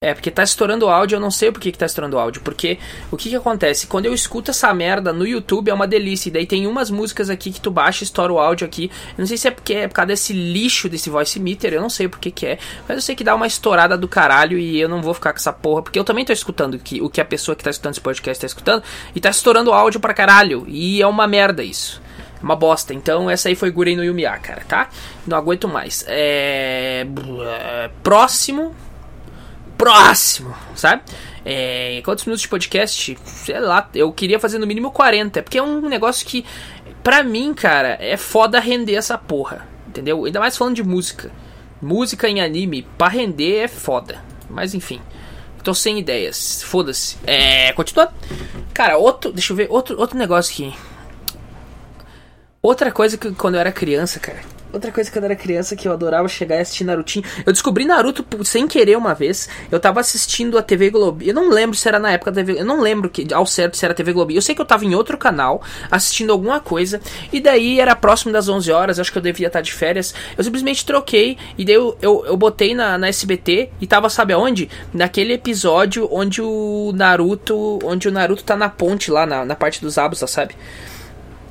[0.00, 2.40] É, porque tá estourando o áudio, eu não sei por que, tá estourando o áudio.
[2.42, 2.78] Porque
[3.10, 3.88] o que que acontece?
[3.88, 6.28] Quando eu escuto essa merda no YouTube é uma delícia.
[6.28, 8.92] E daí tem umas músicas aqui que tu baixa e estoura o áudio aqui.
[9.08, 11.80] Eu não sei se é porque é por causa desse lixo desse voice meter, eu
[11.80, 12.58] não sei por que que é.
[12.86, 15.38] Mas eu sei que dá uma estourada do caralho e eu não vou ficar com
[15.38, 15.82] essa porra.
[15.82, 18.40] Porque eu também tô escutando que, o que a pessoa que tá escutando esse podcast
[18.40, 18.84] tá escutando.
[19.16, 20.64] E tá estourando o áudio pra caralho.
[20.68, 22.00] E é uma merda isso.
[22.40, 22.94] É Uma bosta.
[22.94, 24.90] Então essa aí foi Gurei no Yumiya, cara, tá?
[25.26, 26.04] Não aguento mais.
[26.06, 27.04] É...
[28.04, 28.72] Próximo
[29.78, 31.02] próximo, sabe?
[31.44, 33.18] É, quantos minutos de podcast?
[33.24, 36.44] Sei lá, eu queria fazer no mínimo 40, porque é um negócio que,
[37.02, 40.24] pra mim, cara, é foda render essa porra, entendeu?
[40.24, 41.30] Ainda mais falando de música.
[41.80, 44.22] Música em anime, pra render é foda.
[44.50, 45.00] Mas enfim,
[45.62, 47.16] tô sem ideias, foda-se.
[47.24, 48.12] É, continuando.
[48.74, 50.76] Cara, outro, deixa eu ver, outro, outro negócio aqui.
[52.60, 54.40] Outra coisa que quando eu era criança, cara.
[54.72, 57.24] Outra coisa que eu era criança que eu adorava chegar e assistir Narutinho.
[57.44, 59.48] Eu descobri Naruto sem querer uma vez.
[59.70, 61.22] Eu tava assistindo a TV Globo.
[61.22, 62.60] Eu não lembro se era na época da TV.
[62.60, 64.32] Eu não lembro que, ao certo se era TV Globo.
[64.32, 67.00] Eu sei que eu tava em outro canal assistindo alguma coisa.
[67.32, 68.98] E daí era próximo das 11 horas.
[68.98, 70.14] Acho que eu devia estar de férias.
[70.36, 71.38] Eu simplesmente troquei.
[71.56, 73.70] E daí eu, eu, eu botei na, na SBT.
[73.80, 74.68] E tava, sabe aonde?
[74.92, 77.78] Naquele episódio onde o Naruto.
[77.82, 80.54] Onde o Naruto tá na ponte lá, na, na parte dos Abusa, sabe?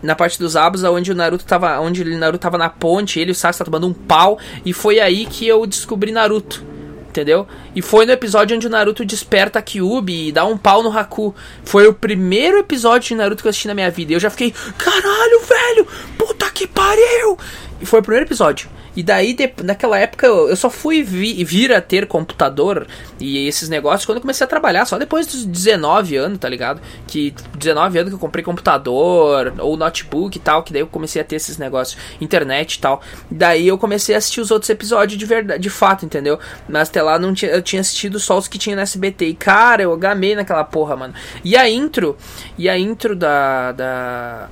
[0.01, 3.31] Na parte dos abos, onde o Naruto tava, onde o Naruto tava na ponte, ele
[3.31, 6.63] e o Sasuke tá tomando um pau, e foi aí que eu descobri Naruto.
[7.09, 7.47] Entendeu?
[7.75, 10.95] E foi no episódio onde o Naruto desperta a Kyuubi e dá um pau no
[10.95, 11.33] Haku.
[11.63, 14.11] Foi o primeiro episódio de Naruto que eu assisti na minha vida.
[14.11, 15.87] E eu já fiquei, caralho, velho!
[16.15, 17.37] Puta que pariu!
[17.81, 18.69] E foi o primeiro episódio.
[18.97, 22.87] E daí, de- naquela época, eu eu só fui vi- vir a ter computador
[23.19, 26.81] e esses negócios quando eu comecei a trabalhar, só depois dos 19 anos, tá ligado?
[27.07, 31.21] Que 19 anos que eu comprei computador ou notebook e tal, que daí eu comecei
[31.21, 33.01] a ter esses negócios, internet e tal.
[33.29, 36.39] Daí eu comecei a assistir os outros episódios de verdade, de fato, entendeu?
[36.67, 39.25] Mas até lá não tinha, eu tinha assistido só os que tinha no SBT.
[39.27, 41.13] E cara, eu gamei naquela porra, mano.
[41.43, 42.17] E a intro,
[42.57, 44.49] e a intro da da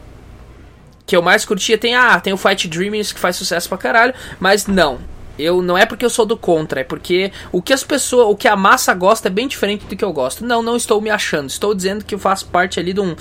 [1.06, 4.14] que eu mais curtia tem ah, tem o Fight Dreamers que faz sucesso pra caralho,
[4.40, 5.00] mas não.
[5.38, 8.36] Eu não é porque eu sou do contra, é porque o que as pessoas, o
[8.38, 10.46] que a massa gosta é bem diferente do que eu gosto.
[10.46, 11.50] Não, não estou me achando.
[11.50, 13.16] Estou dizendo que eu faço parte ali de um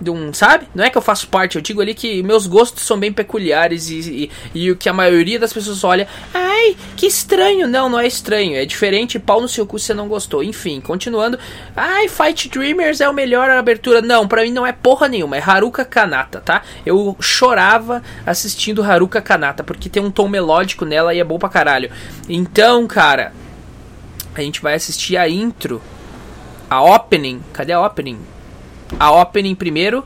[0.00, 0.66] de um, sabe?
[0.74, 3.90] Não é que eu faço parte, eu digo ali que meus gostos são bem peculiares
[3.90, 7.68] e, e, e o que a maioria das pessoas olha, ai, que estranho.
[7.68, 10.42] Não, não é estranho, é diferente, pau no seu cu se você não gostou.
[10.42, 11.38] Enfim, continuando.
[11.76, 14.00] Ai, Fight Dreamers é o melhor abertura.
[14.00, 16.62] Não, pra mim não é porra nenhuma, é Haruka Kanata, tá?
[16.84, 21.48] Eu chorava assistindo Haruka Kanata, porque tem um tom melódico nela e é bom pra
[21.48, 21.90] caralho.
[22.28, 23.32] Então, cara,
[24.34, 25.82] a gente vai assistir a intro,
[26.68, 27.42] a opening.
[27.52, 28.18] Cadê a opening?
[28.99, 30.03] A opening primeiro,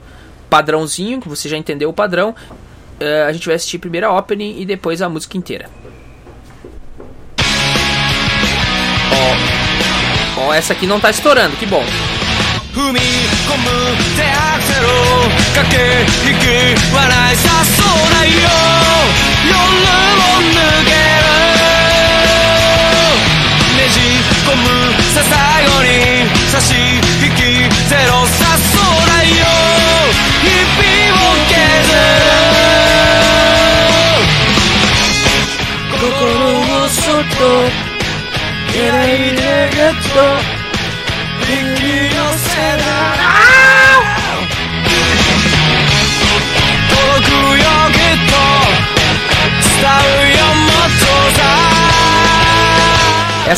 [0.50, 2.36] padrãozinho, que você já entendeu o padrão.
[3.00, 5.70] Eh, a gente vai assistir primeiro a opening e depois a música inteira.
[10.38, 11.84] Ó, ó, essa aqui não tá estourando, que bom.
[12.74, 13.66] 踏み込む
[14.16, 14.86] 手アクセル
[15.56, 15.76] 駆け
[16.30, 18.32] 引き笑いさそうだよ
[19.50, 21.03] 夜も抜け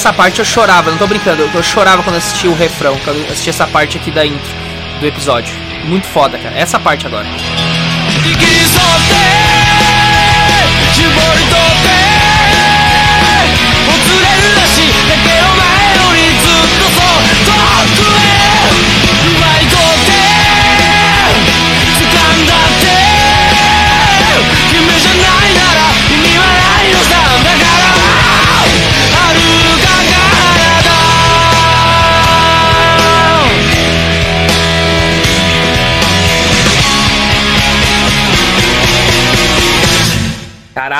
[0.07, 3.51] Essa parte eu chorava, não tô brincando, eu chorava quando assisti o refrão, quando assisti
[3.51, 4.55] essa parte aqui da intro
[5.01, 5.53] do episódio.
[5.85, 6.57] Muito foda, cara.
[6.57, 7.27] Essa parte agora.
[8.25, 9.56] 引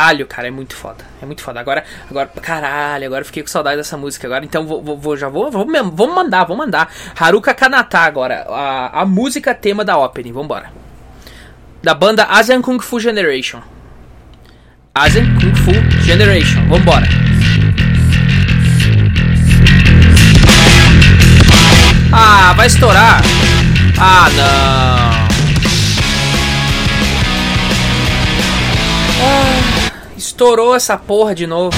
[0.07, 1.05] Caralho, cara, é muito foda.
[1.21, 1.59] É muito foda.
[1.59, 4.45] Agora, agora, caralho, agora fiquei com saudade dessa música agora.
[4.45, 6.89] Então vou, vou, vou- já vou, vou mesmo, vamos mandar, vamos mandar.
[7.19, 10.71] Haruka Kanata agora, a, a música tema da opening, vambora.
[11.83, 13.61] Da banda Asian Kung Fu Generation.
[14.95, 15.73] Asen Kung Fu
[16.05, 16.65] Generation.
[16.69, 17.07] Vambora.
[22.13, 23.21] Ah, vai estourar.
[23.99, 24.96] Ah, não.
[30.37, 31.75] Estourou essa porra de novo.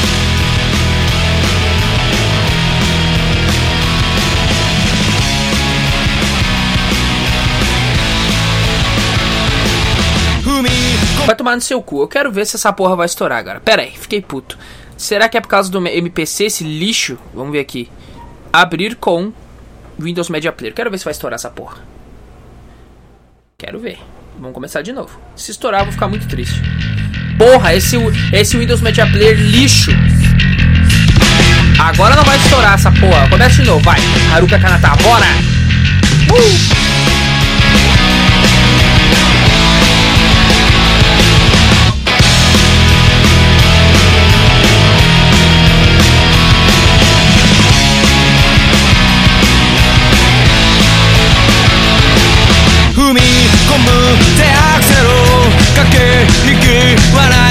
[11.24, 12.02] Vai tomar no seu cu.
[12.02, 13.60] Eu quero ver se essa porra vai estourar agora.
[13.60, 14.58] Pera aí, fiquei puto.
[14.96, 17.16] Será que é por causa do MPC, esse lixo?
[17.32, 17.88] Vamos ver aqui.
[18.52, 19.32] Abrir com
[20.00, 20.74] Windows Media Player.
[20.74, 21.78] Quero ver se vai estourar essa porra.
[23.56, 23.98] Quero ver.
[24.36, 25.20] Vamos começar de novo.
[25.36, 26.60] Se estourar, eu vou ficar muito triste.
[27.38, 27.96] Porra, esse,
[28.32, 29.92] esse Windows Media Player lixo.
[31.78, 33.28] Agora não vai estourar essa porra.
[33.28, 34.00] Começa de novo, vai.
[34.32, 35.26] Haruka Kanata, bora!
[36.30, 36.78] Uh!
[57.14, 57.47] Caralho,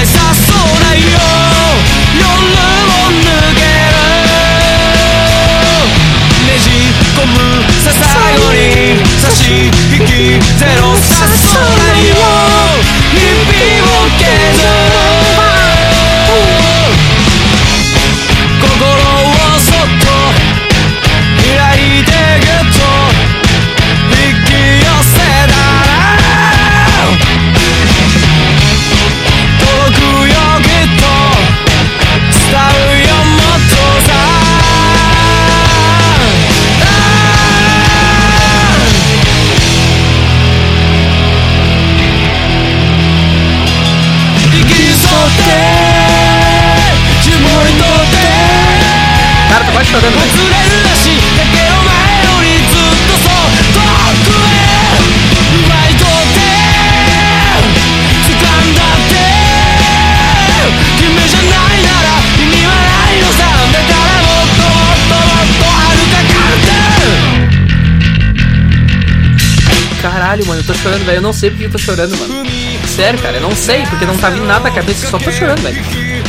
[70.97, 71.17] chorando, velho.
[71.17, 72.45] Eu não sei porque eu tô chorando, mano.
[72.87, 75.31] Sério, cara, eu não sei, porque não tá vindo nada na cabeça, eu só tô
[75.31, 75.83] chorando, velho.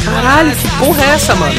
[0.04, 1.54] Caralho, que porra é essa, mano?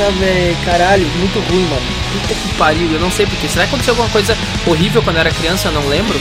[0.00, 0.56] Bosta, velho.
[0.64, 1.82] Caralho, muito ruim, mano.
[2.12, 2.90] Puta que pariu.
[2.92, 3.48] Eu não sei porquê.
[3.48, 4.36] Será que aconteceu alguma coisa
[4.66, 5.68] horrível quando eu era criança?
[5.68, 6.18] Eu não lembro.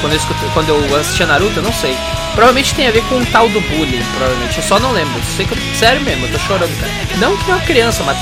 [0.00, 1.96] Quando eu, escutei, quando eu assistia Naruto, eu não sei.
[2.34, 4.58] Provavelmente tem a ver com o tal do bullying, provavelmente.
[4.58, 5.20] Eu só não lembro.
[5.36, 6.92] Sei que eu, sério mesmo, eu tô chorando, cara.
[7.18, 8.16] Não que não é criança, mas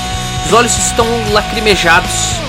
[0.45, 2.39] os olhos estão lacrimejados.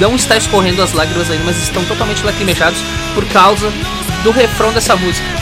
[0.00, 2.80] Não está escorrendo as lágrimas ainda, mas estão totalmente lacrimejados
[3.14, 3.70] por causa
[4.24, 5.41] do refrão dessa música.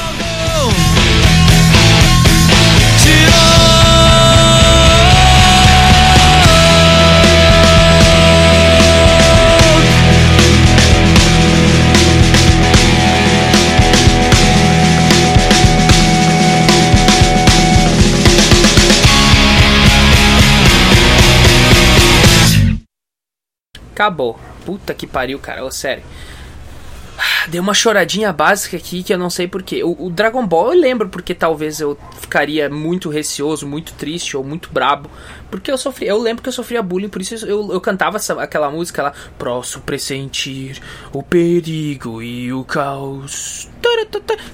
[24.00, 24.40] Acabou.
[24.64, 25.62] Puta que pariu, cara.
[25.62, 26.02] Ô, sério.
[27.48, 29.84] Deu uma choradinha básica aqui que eu não sei porquê.
[29.84, 34.42] O, o Dragon Ball eu lembro porque talvez eu ficaria muito receoso, muito triste ou
[34.42, 35.10] muito brabo.
[35.50, 36.06] Porque eu sofri.
[36.06, 39.12] Eu lembro que eu sofria bullying, por isso eu, eu cantava essa, aquela música lá.
[39.38, 40.80] Posso pressentir
[41.12, 43.68] o perigo e o caos.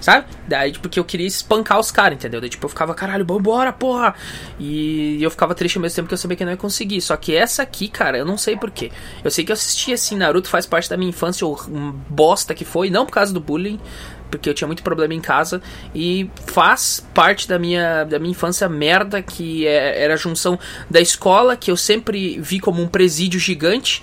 [0.01, 0.27] Sabe?
[0.47, 2.41] Daí, tipo, porque eu queria espancar os caras, entendeu?
[2.41, 4.15] Daí, tipo, eu ficava, caralho, vambora, porra!
[4.59, 7.01] E eu ficava triste ao mesmo tempo que eu sabia que eu não ia conseguir.
[7.01, 8.91] Só que essa aqui, cara, eu não sei porquê.
[9.25, 11.59] Eu sei que eu assisti assim, Naruto faz parte da minha infância, ou
[12.09, 13.81] bosta que foi, não por causa do bullying,
[14.31, 15.61] porque eu tinha muito problema em casa
[15.95, 20.59] e faz parte da minha, da minha infância merda que é, era a junção
[20.91, 24.03] da escola que eu sempre vi como um presídio gigante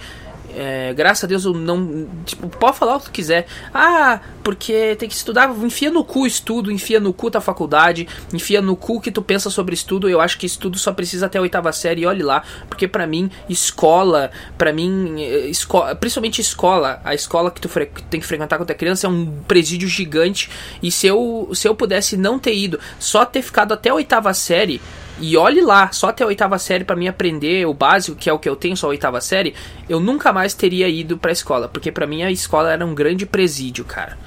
[0.56, 2.08] é, graças a Deus eu não.
[2.26, 3.48] Tipo, pode falar o que quiser.
[3.74, 5.50] Ah, porque tem que estudar.
[5.50, 9.50] Enfia no cu estudo, enfia no cu tua faculdade, enfia no cu que tu pensa
[9.50, 10.10] sobre estudo.
[10.10, 12.06] Eu acho que estudo só precisa até a oitava série.
[12.06, 17.62] Olhe lá, porque para mim, escola, para mim, eh, escola, principalmente escola, a escola que
[17.62, 17.70] tu
[18.10, 20.50] tem que frequentar quando é criança é um presídio gigante.
[20.82, 24.34] E se eu, se eu pudesse não ter ido, só ter ficado até a oitava
[24.34, 24.82] série
[25.20, 28.34] e olhe lá, só até a oitava série para mim aprender o básico, que é
[28.34, 29.54] o que eu tenho, só a oitava série,
[29.88, 33.26] eu nunca mais teria ido pra escola, porque para mim a escola era um grande
[33.26, 34.18] presídio, cara.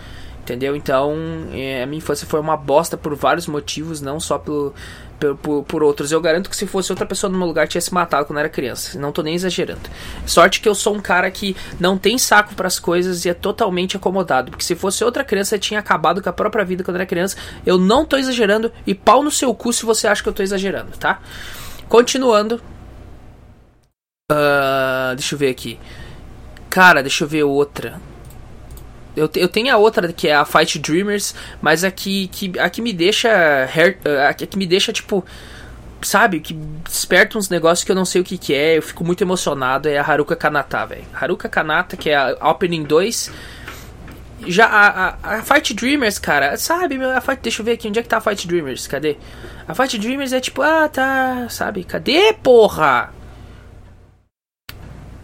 [0.47, 0.77] Entendeu?
[0.77, 1.17] Então,
[1.53, 4.73] é, a minha infância foi uma bosta por vários motivos, não só pelo,
[5.19, 6.13] por, por, por, outros.
[6.13, 8.49] Eu garanto que se fosse outra pessoa no meu lugar, tinha se matado quando era
[8.49, 8.97] criança.
[8.97, 9.91] Não tô nem exagerando.
[10.25, 13.35] Sorte que eu sou um cara que não tem saco para as coisas e é
[13.35, 14.53] totalmente acomodado.
[14.53, 17.37] Porque se fosse outra criança, tinha acabado com a própria vida quando era criança.
[17.67, 20.45] Eu não tô exagerando e pau no seu cu se você acha que eu tô
[20.45, 21.21] exagerando, tá?
[21.89, 22.63] Continuando.
[24.31, 25.77] Uh, deixa eu ver aqui.
[26.71, 28.01] Cara, deixa eu ver outra.
[29.17, 32.69] Eu, eu tenho a outra que é a Fight Dreamers, mas a que, que, a
[32.69, 33.31] que me deixa.
[34.29, 35.25] A que me deixa, tipo.
[36.03, 36.41] Sabe?
[36.41, 38.77] Que desperta uns negócios que eu não sei o que, que é.
[38.77, 39.89] Eu fico muito emocionado.
[39.89, 41.05] É a Haruka Kanata, velho.
[41.15, 43.33] Haruka Kanata, que é a Opening 2.
[44.47, 47.03] Já a, a, a, Fight Dreamers, cara, sabe?
[47.03, 48.87] A Fight, deixa eu ver aqui, onde é que tá a Fight Dreamers?
[48.87, 49.17] Cadê?
[49.67, 51.83] A Fight Dreamers é tipo, ah, tá, sabe?
[51.85, 53.16] Cadê, porra?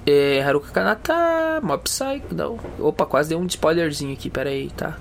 [0.05, 2.59] É, Haruka Kanata, Mob Psycho, não.
[2.79, 4.99] Opa, quase deu um spoilerzinho aqui, pera aí, tá?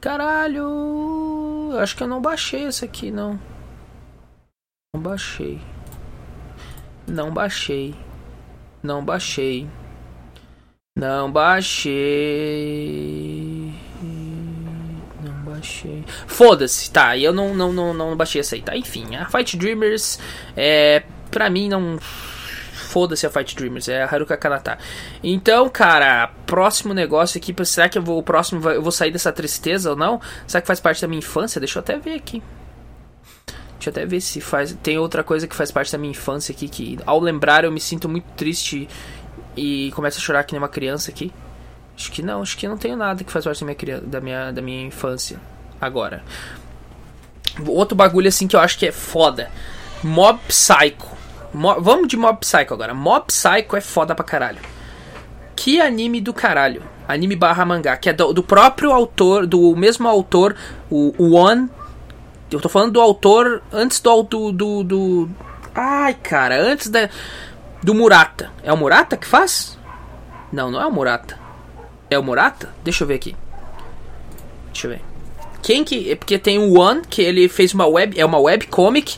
[0.00, 3.38] Caralho, acho que eu não baixei essa aqui, não.
[4.94, 5.60] Não baixei.
[7.06, 7.94] Não baixei.
[8.82, 9.66] Não baixei.
[10.96, 11.94] Não baixei.
[15.22, 16.04] Não baixei.
[16.26, 17.18] Foda-se, tá.
[17.18, 18.76] Eu não, não, não, não baixei essa aí, tá?
[18.76, 20.18] Enfim, a Fight Dreamers
[20.56, 21.02] é.
[21.30, 21.98] Pra mim não
[22.94, 24.78] foda-se a Fight Dreamers, é a Haruka Kanata.
[25.20, 29.32] Então, cara, próximo negócio aqui, será que eu vou, o próximo eu vou sair dessa
[29.32, 30.20] tristeza ou não?
[30.46, 31.58] Será que faz parte da minha infância?
[31.58, 32.40] Deixa eu até ver aqui.
[33.72, 34.78] Deixa eu até ver se faz.
[34.80, 37.80] Tem outra coisa que faz parte da minha infância aqui que ao lembrar eu me
[37.80, 38.88] sinto muito triste
[39.56, 41.32] e começo a chorar que nem uma criança aqui.
[41.96, 44.52] Acho que não, acho que não tenho nada que faz parte da minha, da minha,
[44.52, 45.40] da minha infância
[45.80, 46.22] agora.
[47.66, 49.50] Outro bagulho assim que eu acho que é foda.
[50.00, 51.13] Mob Psycho.
[51.54, 52.92] Mo vamos de Mob Psycho agora.
[52.92, 54.58] Mob Psycho é foda pra caralho.
[55.54, 56.82] Que anime do caralho.
[57.06, 57.96] Anime barra mangá.
[57.96, 60.56] Que é do, do próprio autor, do mesmo autor,
[60.90, 61.70] o, o One.
[62.50, 65.30] Eu tô falando do autor antes do, do, do, do.
[65.74, 67.08] Ai, cara, antes da.
[67.82, 68.50] Do Murata.
[68.62, 69.78] É o Murata que faz?
[70.52, 71.38] Não, não é o Murata.
[72.10, 72.74] É o Murata?
[72.82, 73.36] Deixa eu ver aqui.
[74.72, 75.02] Deixa eu ver.
[75.62, 76.10] Quem que.
[76.10, 78.18] É porque tem o One, que ele fez uma web.
[78.18, 79.16] É uma webcomic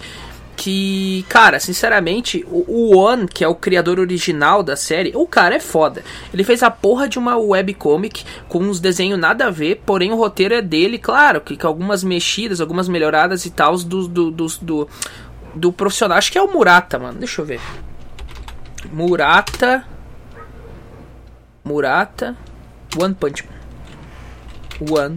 [0.57, 5.61] que, cara, sinceramente, o, One, que é o criador original da série, o cara é
[5.61, 6.03] foda.
[6.33, 10.17] Ele fez a porra de uma webcomic com uns desenhos nada a ver, porém o
[10.17, 14.47] roteiro é dele, claro, que com algumas mexidas, algumas melhoradas e tal do, do, do,
[14.63, 14.89] do,
[15.55, 16.17] do profissional.
[16.17, 17.19] Acho que é o Murata, mano.
[17.19, 17.61] Deixa eu ver.
[18.91, 19.85] Murata.
[21.63, 22.37] Murata.
[22.99, 24.91] One Punch Man.
[24.91, 25.17] One.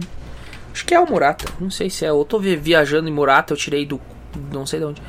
[0.72, 1.46] Acho que é o Murata.
[1.58, 2.10] Não sei se é.
[2.10, 4.00] Eu tô viajando em Murata, eu tirei do.
[4.52, 5.02] Não sei de onde.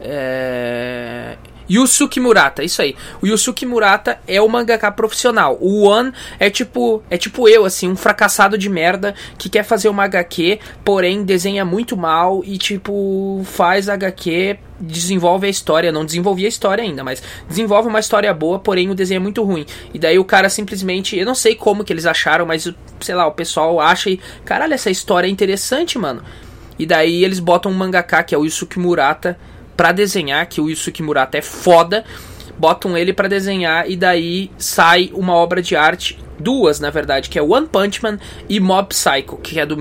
[0.00, 1.36] É...
[1.70, 2.96] Yusuke Murata, isso aí.
[3.22, 5.56] O Yusuke Murata é o mangaka profissional.
[5.60, 9.88] O One é tipo, é tipo eu, assim, um fracassado de merda que quer fazer
[9.88, 16.48] uma HQ, porém desenha muito mal e tipo faz HQ, desenvolve a história, não desenvolvia
[16.48, 19.64] a história ainda, mas desenvolve uma história boa, porém o desenho é muito ruim.
[19.94, 22.68] E daí o cara simplesmente, eu não sei como que eles acharam, mas
[23.00, 26.20] sei lá, o pessoal acha e caralho, essa história é interessante, mano.
[26.76, 29.38] E daí eles botam um mangaka que é o Yusuke Murata
[29.80, 32.04] para desenhar, que o Yusuke Murata é foda,
[32.58, 37.38] botam ele para desenhar e daí sai uma obra de arte, duas na verdade, que
[37.38, 39.78] é One Punch Man e Mob Psycho, que é do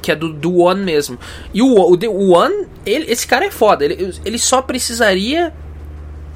[0.00, 1.18] que é do, do One mesmo.
[1.52, 5.52] E o, o, o One, ele, esse cara é foda, ele, ele só precisaria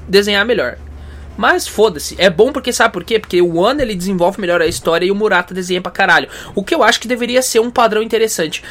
[0.07, 0.77] desenhar melhor.
[1.35, 2.15] Mas foda-se.
[2.19, 3.17] É bom porque sabe por quê?
[3.17, 6.29] Porque o One ele desenvolve melhor a história e o Murata desenha pra caralho.
[6.53, 8.61] O que eu acho que deveria ser um padrão interessante.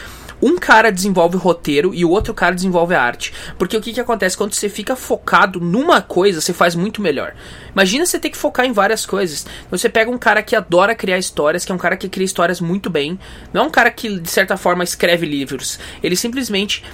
[0.41, 3.33] Um cara desenvolve o roteiro e o outro cara desenvolve a arte.
[3.59, 4.37] Porque o que, que acontece?
[4.37, 7.35] Quando você fica focado numa coisa, você faz muito melhor.
[7.73, 9.47] Imagina você ter que focar em várias coisas.
[9.71, 12.61] Você pega um cara que adora criar histórias, que é um cara que cria histórias
[12.61, 13.19] muito bem.
[13.53, 15.79] Não é um cara que, de certa forma, escreve livros.
[16.03, 16.85] Ele simplesmente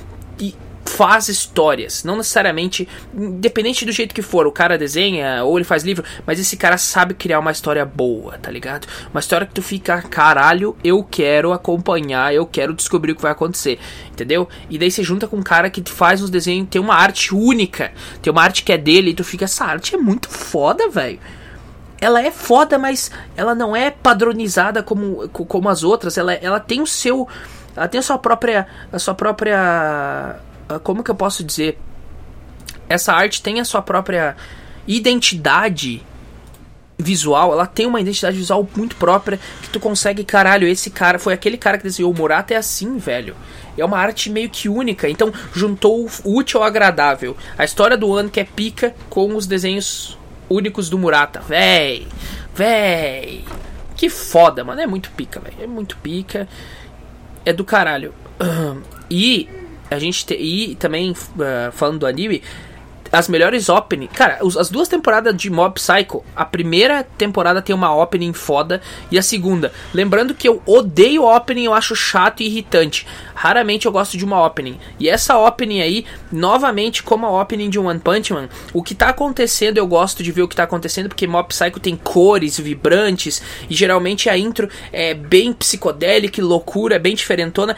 [0.84, 5.82] faz histórias, não necessariamente, independente do jeito que for, o cara desenha ou ele faz
[5.82, 8.86] livro, mas esse cara sabe criar uma história boa, tá ligado?
[9.10, 13.32] Uma história que tu fica, caralho, eu quero acompanhar, eu quero descobrir o que vai
[13.32, 13.78] acontecer,
[14.10, 14.48] entendeu?
[14.70, 17.92] E daí você junta com um cara que faz os desenhos, tem uma arte única,
[18.22, 21.18] tem uma arte que é dele e tu fica, essa arte é muito foda, velho
[22.00, 26.18] ela é foda, mas ela não é padronizada como, como as outras.
[26.18, 27.26] Ela, ela tem o seu.
[27.74, 28.66] Ela tem a sua própria.
[28.92, 30.36] A sua própria
[30.82, 31.78] como que eu posso dizer?
[32.88, 34.36] Essa arte tem a sua própria
[34.86, 36.02] identidade
[36.98, 41.34] visual, ela tem uma identidade visual muito própria que tu consegue, caralho, esse cara foi
[41.34, 43.34] aquele cara que desenhou o Murata é assim, velho.
[43.76, 47.36] É uma arte meio que única, então juntou o útil ao agradável.
[47.58, 50.16] A história do ano que é pica com os desenhos
[50.48, 51.40] únicos do Murata.
[51.40, 52.06] Véi,
[52.54, 53.44] véi.
[53.96, 54.80] Que foda, mano.
[54.80, 55.56] É muito pica, velho.
[55.60, 56.48] É muito pica.
[57.44, 58.14] É do caralho.
[59.10, 59.48] E
[59.90, 62.42] a gente te, e também uh, falando do anime,
[63.14, 64.08] as melhores opening.
[64.08, 68.80] Cara, as duas temporadas de Mob Psycho, a primeira temporada tem uma opening foda
[69.10, 69.72] e a segunda.
[69.92, 73.06] Lembrando que eu odeio opening, eu acho chato e irritante.
[73.34, 74.78] Raramente eu gosto de uma opening.
[74.98, 79.10] E essa opening aí, novamente, como a opening de One Punch Man, o que tá
[79.10, 83.42] acontecendo, eu gosto de ver o que tá acontecendo, porque Mob Psycho tem cores vibrantes
[83.70, 87.76] e geralmente a intro é bem psicodélica, loucura, é bem diferentona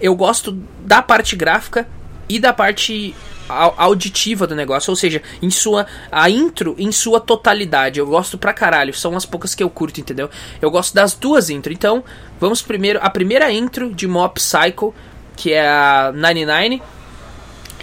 [0.00, 1.88] eu gosto da parte gráfica
[2.28, 3.14] e da parte
[3.48, 7.98] auditiva do negócio, ou seja, em sua a intro em sua totalidade.
[7.98, 10.28] Eu gosto pra caralho, são as poucas que eu curto, entendeu?
[10.60, 11.72] Eu gosto das duas intro.
[11.72, 12.04] Então,
[12.38, 14.94] vamos primeiro a primeira intro de Mob Psycho,
[15.36, 16.82] que é a 99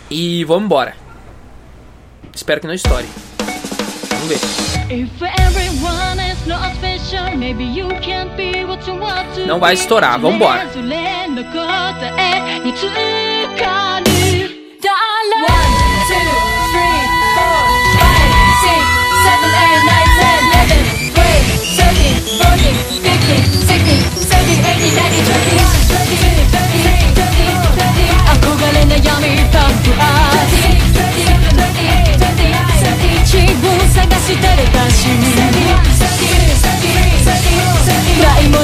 [0.10, 0.96] e vamos embora.
[2.34, 3.08] Espero que não estoure.
[4.10, 4.40] Vamos ver.
[9.46, 10.68] Não vai estourar, vambora.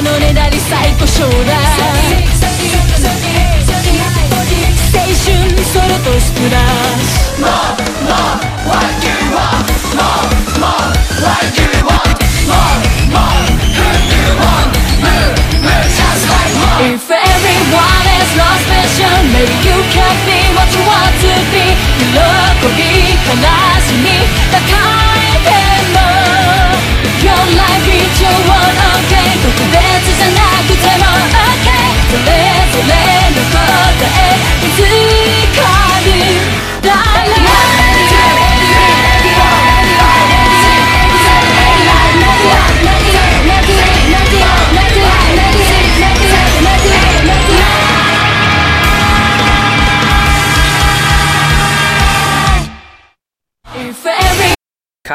[0.03, 1.31] のねだり最高潮だ
[4.93, 5.29] 青春
[5.63, 7.77] ソルトスプラッシュ More,
[8.09, 8.35] more,
[8.65, 10.25] what you want More,
[10.59, 10.89] more,
[11.21, 12.17] what you want
[12.49, 12.81] More,
[13.13, 13.45] more,
[13.77, 14.73] who you want
[15.05, 20.69] Move, move just like more If everyone is not special Maybe you can be what
[20.73, 21.77] you want to be
[22.11, 22.17] 喜
[22.77, 22.81] び
[23.21, 23.37] 悲
[23.79, 24.05] しみ
[24.51, 24.65] 抱
[25.17, 25.80] えて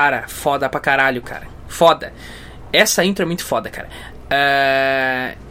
[0.07, 1.47] cara, foda pra caralho, cara.
[1.68, 2.12] Foda.
[2.72, 3.89] Essa intro é muito foda, cara.
[4.31, 5.47] Uh...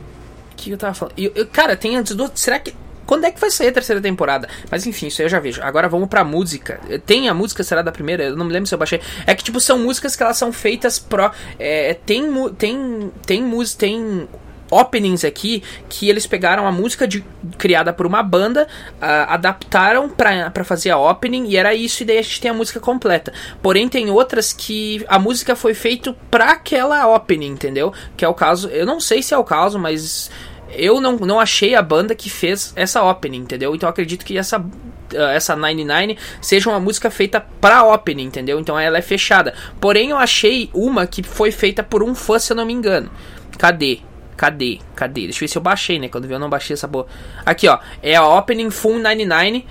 [0.52, 1.14] O que eu tava falando?
[1.18, 2.32] Eu, eu, cara, tem antes do.
[2.34, 2.74] Será que.
[3.06, 4.50] Quando é que vai sair a terceira temporada?
[4.72, 5.62] Mas enfim, isso aí eu já vejo.
[5.62, 6.80] Agora vamos pra música.
[7.06, 8.24] Tem a música, será da primeira?
[8.24, 9.00] Eu não me lembro se eu baixei.
[9.28, 11.30] É que, tipo, são músicas que elas são feitas pro.
[11.60, 12.24] É, tem,
[12.58, 13.82] tem, tem música.
[13.82, 14.28] Tem
[14.70, 17.24] openings aqui que eles pegaram a música de,
[17.58, 22.18] criada por uma banda, uh, adaptaram para fazer a opening e era isso, e daí
[22.18, 23.34] a gente tem a música completa.
[23.62, 27.94] Porém, tem outras que a música foi feita para aquela opening, entendeu?
[28.18, 30.32] Que é o caso, eu não sei se é o caso, mas
[30.70, 33.76] eu não, não achei a banda que fez essa opening, entendeu?
[33.76, 38.60] Então acredito que essa uh, essa 99 seja uma música feita pra opening, entendeu?
[38.60, 39.54] Então ela é fechada.
[39.80, 43.10] Porém, eu achei uma que foi feita por um fã, se eu não me engano.
[43.58, 44.00] Cadê?
[44.36, 44.80] Cadê?
[44.96, 45.24] Cadê?
[45.24, 46.10] Deixa eu ver se eu baixei, né?
[46.10, 47.08] Quando eu não baixei essa boa.
[47.46, 47.80] Aqui, ó.
[48.02, 49.58] É a Opening Full 99.
[49.58, 49.64] Uh,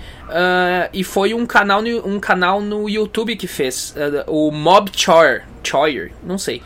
[0.91, 3.95] e foi um canal, no, um canal no YouTube que fez.
[3.95, 5.43] Uh, o Mob Choir.
[5.63, 6.63] Choir, não sei.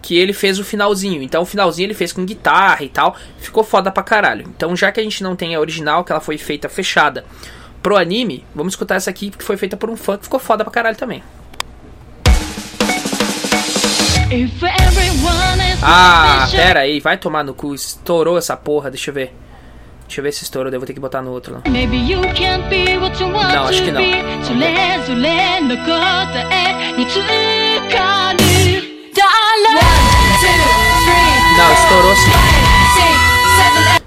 [0.00, 1.22] Que ele fez o finalzinho.
[1.22, 3.16] Então o finalzinho ele fez com guitarra e tal.
[3.38, 4.46] Ficou foda pra caralho.
[4.56, 7.24] Então já que a gente não tem a original, que ela foi feita fechada
[7.82, 10.64] pro anime, vamos escutar essa aqui que foi feita por um fã que ficou foda
[10.64, 11.22] pra caralho também.
[15.82, 17.74] Ah, pera aí, vai tomar no cu.
[17.74, 19.32] Estourou essa porra, deixa eu ver.
[20.06, 21.54] Deixa eu ver se estourou, eu vou ter que botar no outro.
[21.54, 21.62] Lá.
[23.54, 24.00] Não, acho que não.
[31.56, 32.30] Não, estourou sim.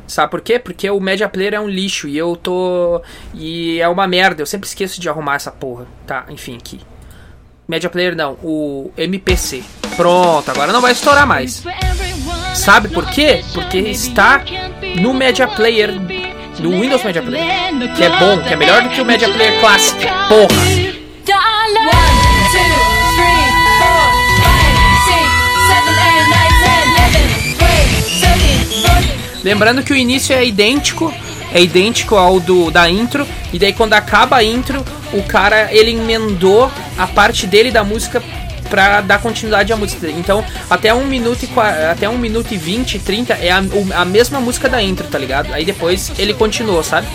[0.08, 0.60] Sabe por quê?
[0.60, 3.02] Porque o Media Player é um lixo e eu tô.
[3.34, 5.86] E é uma merda, eu sempre esqueço de arrumar essa porra.
[6.06, 6.82] Tá, enfim, aqui.
[7.70, 9.64] Media Player não, o MPC.
[9.96, 11.64] Pronto, agora não vai estourar mais.
[12.56, 13.44] Sabe por quê?
[13.54, 14.44] Porque está
[15.00, 15.94] no Media Player,
[16.58, 17.48] no Windows Media Player.
[17.96, 20.00] Que é bom, que é melhor do que o Media Player Classic.
[20.28, 20.90] Porra!
[29.44, 31.14] Lembrando que o início é idêntico,
[31.54, 33.28] é idêntico ao do da intro.
[33.52, 34.84] E daí quando acaba a intro,
[35.14, 38.22] o cara ele emendou a parte dele da música
[38.70, 40.08] para dar continuidade à música.
[40.10, 43.64] Então, até 1 um minuto e até um minuto e 20, 30 é a,
[43.96, 45.52] a mesma música da intro, tá ligado?
[45.54, 47.08] Aí depois ele continuou sabe?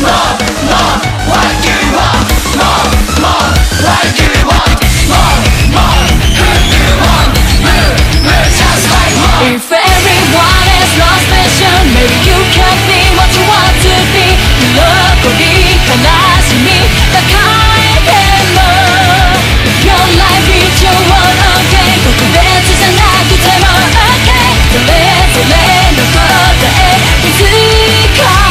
[0.00, 0.38] More,
[1.28, 2.28] like you want,
[3.82, 4.81] like you want.
[9.41, 14.27] If everyone is not special, maybe you can be what you want to be.
[14.67, 16.05] 喜び、悲
[16.45, 16.69] しみ、
[17.13, 17.25] 抱
[17.77, 18.13] えて
[18.53, 18.61] も
[19.85, 23.65] Your life is your own, okay 特別じゃなくても
[23.97, 24.91] okay それ
[25.33, 25.55] ぞれ
[25.95, 27.41] の答え見つ
[28.19, 28.25] か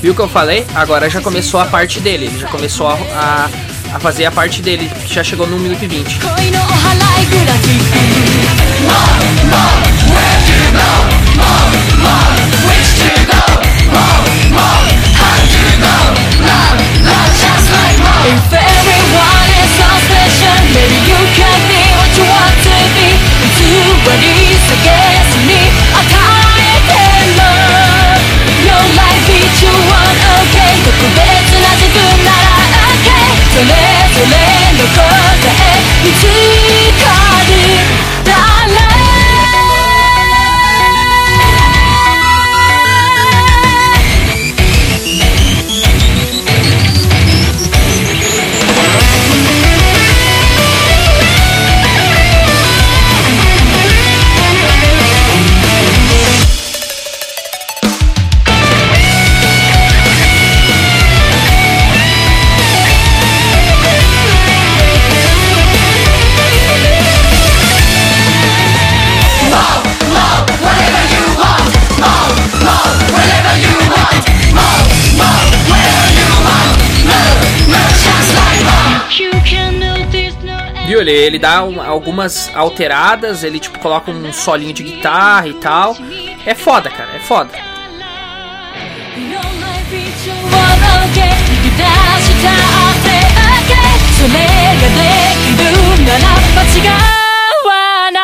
[0.00, 0.66] Viu o que eu falei?
[0.74, 3.50] Agora já começou a parte dele, ele já começou a, a,
[3.96, 6.18] a fazer a parte dele, já chegou no 1 minuto e 20.
[18.22, 18.79] 恋
[34.20, 35.00] れの答
[36.04, 36.59] えいつ
[81.09, 85.95] Ele, ele dá um- algumas alteradas, ele tipo coloca um solinho de guitarra e tal.
[86.45, 87.49] É foda, cara, é foda.
[89.17, 90.49] Your life is your own,
[91.09, 92.49] okay 引き出した
[92.89, 93.05] 汗
[93.65, 94.37] okay それ
[94.79, 94.99] がで
[95.43, 95.63] きる
[96.05, 96.23] なら
[96.53, 96.87] 間違
[97.65, 97.69] わ
[98.11, 98.23] ない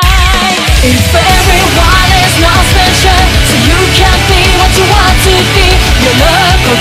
[0.83, 5.57] If everyone is not special So you can be what you want to be
[6.01, 6.05] 喜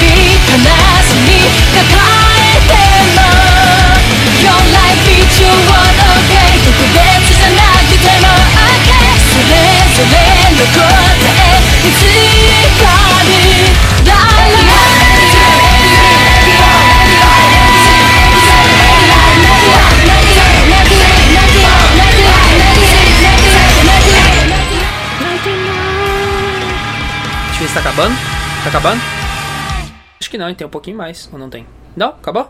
[0.00, 0.04] び
[0.48, 0.54] 悲
[1.02, 1.28] しみ
[1.74, 1.80] 抱
[2.38, 2.70] えて
[3.14, 3.53] も Your
[27.65, 28.15] Deixa tá acabando.
[28.63, 29.01] Tá acabando?
[30.21, 30.53] Acho que não?
[30.53, 31.27] Tem um pouquinho mais.
[31.33, 31.67] Ou não tem?
[31.95, 32.09] Não?
[32.09, 32.49] Acabou?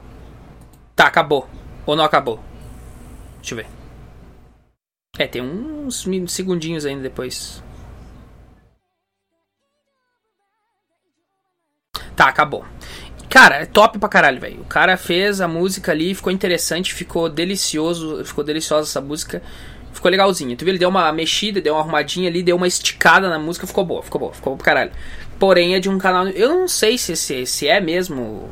[0.96, 1.50] Tá, acabou.
[1.86, 2.40] Ou não acabou?
[3.38, 3.68] Deixa eu ver.
[5.18, 7.64] É, tem uns segundinhos ainda depois.
[12.16, 12.66] Tá, acabou.
[13.30, 14.62] Cara, é top pra caralho, velho.
[14.62, 19.42] O cara fez a música ali, ficou interessante, ficou delicioso, ficou deliciosa essa música.
[19.92, 20.56] Ficou legalzinho.
[20.56, 20.72] Tu viu?
[20.72, 24.04] Ele deu uma mexida, deu uma arrumadinha ali, deu uma esticada na música, ficou boa,
[24.04, 24.92] ficou boa, ficou boa pra caralho.
[25.40, 26.28] Porém, é de um canal.
[26.28, 28.50] Eu não sei se, se, se é mesmo.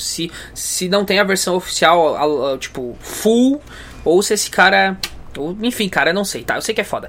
[0.00, 3.60] Se, se não tem a versão oficial, tipo, full,
[4.04, 4.96] ou se esse cara.
[5.36, 6.56] Ou, enfim, cara, não sei, tá?
[6.56, 7.08] Eu sei que é foda.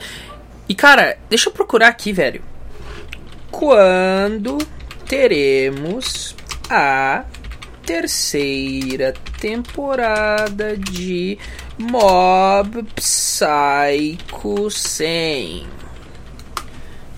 [0.69, 2.41] E cara, deixa eu procurar aqui, velho.
[3.51, 4.57] Quando
[5.05, 6.35] teremos
[6.69, 7.25] a
[7.85, 11.37] terceira temporada de
[11.77, 15.67] Mob Psycho 100?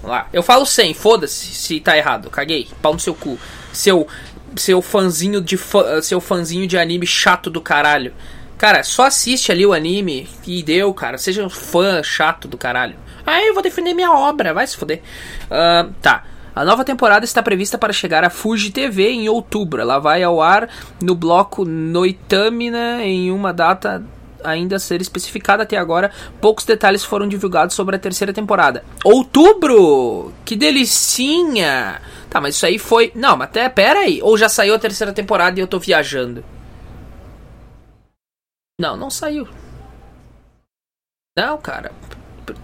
[0.02, 0.28] Vamos lá.
[0.34, 2.30] Eu falo 100, foda-se se tá errado.
[2.30, 2.68] Caguei.
[2.82, 3.38] Pau no seu cu.
[3.72, 4.08] Seu
[4.56, 8.14] seu fãzinho de fã, seu fãzinho de anime chato do caralho.
[8.58, 11.18] Cara, só assiste ali o anime e deu, cara.
[11.18, 12.96] Seja um fã chato do caralho.
[13.26, 15.02] Aí eu vou defender minha obra, vai se foder.
[15.50, 16.24] Ah, tá.
[16.56, 19.82] A nova temporada está prevista para chegar à Fuji TV em outubro.
[19.82, 20.70] Ela vai ao ar
[21.02, 24.04] no bloco Noitamina em uma data
[24.44, 26.12] ainda a ser especificada até agora.
[26.40, 28.84] Poucos detalhes foram divulgados sobre a terceira temporada.
[29.04, 30.32] Outubro!
[30.46, 32.02] Que delicinha!
[32.34, 33.12] Tá, mas isso aí foi.
[33.14, 34.20] Não, mas até pera aí.
[34.24, 36.44] Ou já saiu a terceira temporada e eu tô viajando?
[38.82, 39.48] Não, não saiu.
[41.38, 41.92] Não, cara.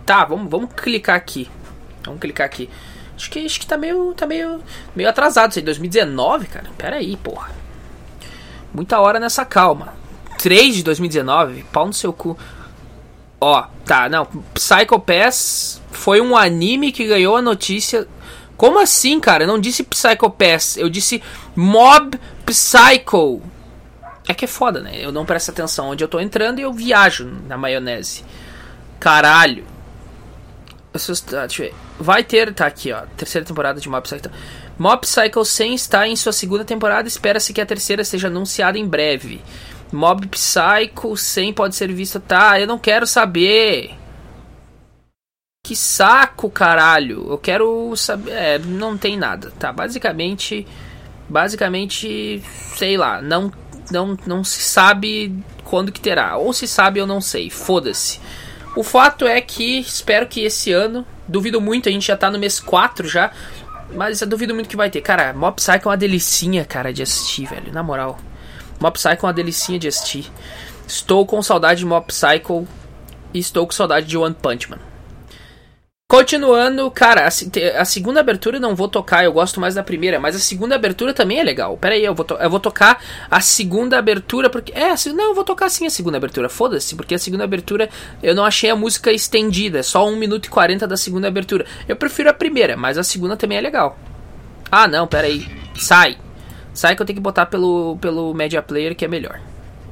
[0.08, 1.48] Tá, vamos, vamos clicar aqui.
[2.04, 2.68] Vamos clicar aqui.
[3.16, 4.12] Acho que, acho que tá meio.
[4.16, 4.60] tá meio.
[4.96, 5.66] meio atrasado isso aí.
[5.66, 6.72] 2019, cara.
[6.76, 7.52] Pera aí, porra.
[8.74, 9.94] Muita hora nessa calma.
[10.40, 12.36] 3 de 2019, pau no seu cu.
[13.40, 14.26] Ó, tá, não.
[14.52, 18.08] Psycho Pass foi um anime que ganhou a notícia.
[18.60, 19.46] Como assim, cara?
[19.46, 21.24] Eu não disse Psycho Pass, eu disse
[21.56, 23.42] Mob Psycho.
[24.28, 25.00] É que é foda, né?
[25.00, 28.22] Eu não presto atenção onde eu tô entrando e eu viajo na maionese.
[29.00, 29.66] Caralho.
[31.58, 31.74] Ver.
[31.98, 33.04] Vai ter, tá aqui, ó.
[33.16, 34.30] Terceira temporada de Mob Psycho.
[34.78, 37.08] Mob Psycho 100 está em sua segunda temporada.
[37.08, 39.42] Espera-se que a terceira seja anunciada em breve.
[39.90, 42.20] Mob Psycho 100 pode ser visto.
[42.20, 43.99] Tá, eu não quero saber.
[45.64, 47.28] Que saco, caralho.
[47.30, 48.32] Eu quero saber.
[48.32, 49.52] É, não tem nada.
[49.52, 50.66] Tá, basicamente.
[51.28, 52.42] Basicamente,
[52.76, 53.22] sei lá.
[53.22, 53.52] Não,
[53.92, 56.38] não, não se sabe quando que terá.
[56.38, 57.50] Ou se sabe, eu não sei.
[57.50, 58.20] Foda-se.
[58.76, 61.06] O fato é que espero que esse ano.
[61.28, 63.32] Duvido muito, a gente já tá no mês 4 já.
[63.94, 65.02] Mas eu duvido muito que vai ter.
[65.02, 67.72] Cara, Mob Psycho é uma delicinha, cara, de assistir, velho.
[67.72, 68.18] Na moral.
[68.80, 70.32] Mob Psycho é uma delicinha de assistir.
[70.88, 72.68] Estou com saudade de Mob Psycho
[73.34, 74.89] e estou com saudade de One Punch Man.
[76.12, 80.20] Continuando, cara, a, a segunda abertura eu não vou tocar, eu gosto mais da primeira,
[80.20, 81.78] mas a segunda abertura também é legal.
[81.78, 83.00] Pera aí, eu vou, eu vou tocar
[83.30, 84.72] a segunda abertura, porque.
[84.76, 87.44] É, a se- não, eu vou tocar sim a segunda abertura, foda-se, porque a segunda
[87.44, 87.92] abertura
[88.24, 91.64] eu não achei a música estendida, é só 1 minuto e 40 da segunda abertura.
[91.88, 93.96] Eu prefiro a primeira, mas a segunda também é legal.
[94.72, 95.48] Ah, não, pera aí,
[95.78, 96.18] sai.
[96.74, 99.40] Sai que eu tenho que botar pelo, pelo Media Player que é melhor.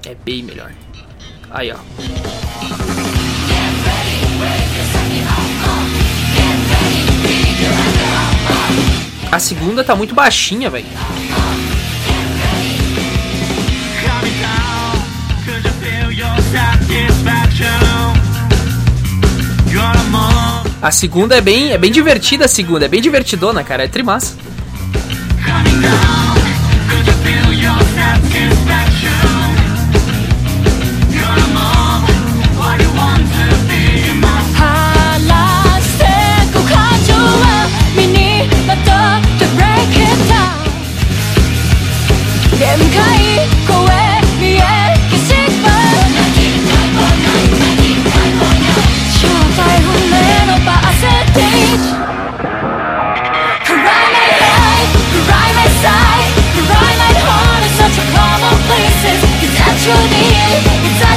[0.03, 0.71] É bem melhor.
[1.51, 1.77] Aí, ó.
[9.31, 10.85] A segunda tá muito baixinha, velho.
[20.81, 24.35] A segunda é bem, é bem divertida a segunda, é bem divertidona, cara, é trimassa.
[29.01, 29.16] Your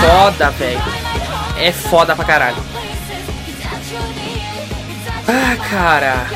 [0.00, 0.80] foda, velho.
[1.58, 2.56] É foda pra caralho.
[5.28, 6.26] Ah, cara.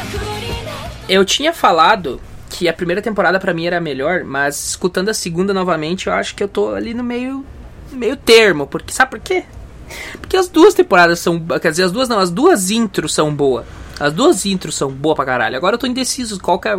[1.09, 5.15] Eu tinha falado que a primeira temporada pra mim era a melhor, mas escutando a
[5.15, 7.45] segunda novamente, eu acho que eu tô ali no meio
[7.93, 9.45] meio termo, porque sabe por quê?
[10.21, 13.65] Porque as duas temporadas são, quer dizer, as duas não, as duas intros são boas.
[13.99, 15.57] As duas intros são boas pra caralho.
[15.57, 16.77] Agora eu tô indeciso qual que é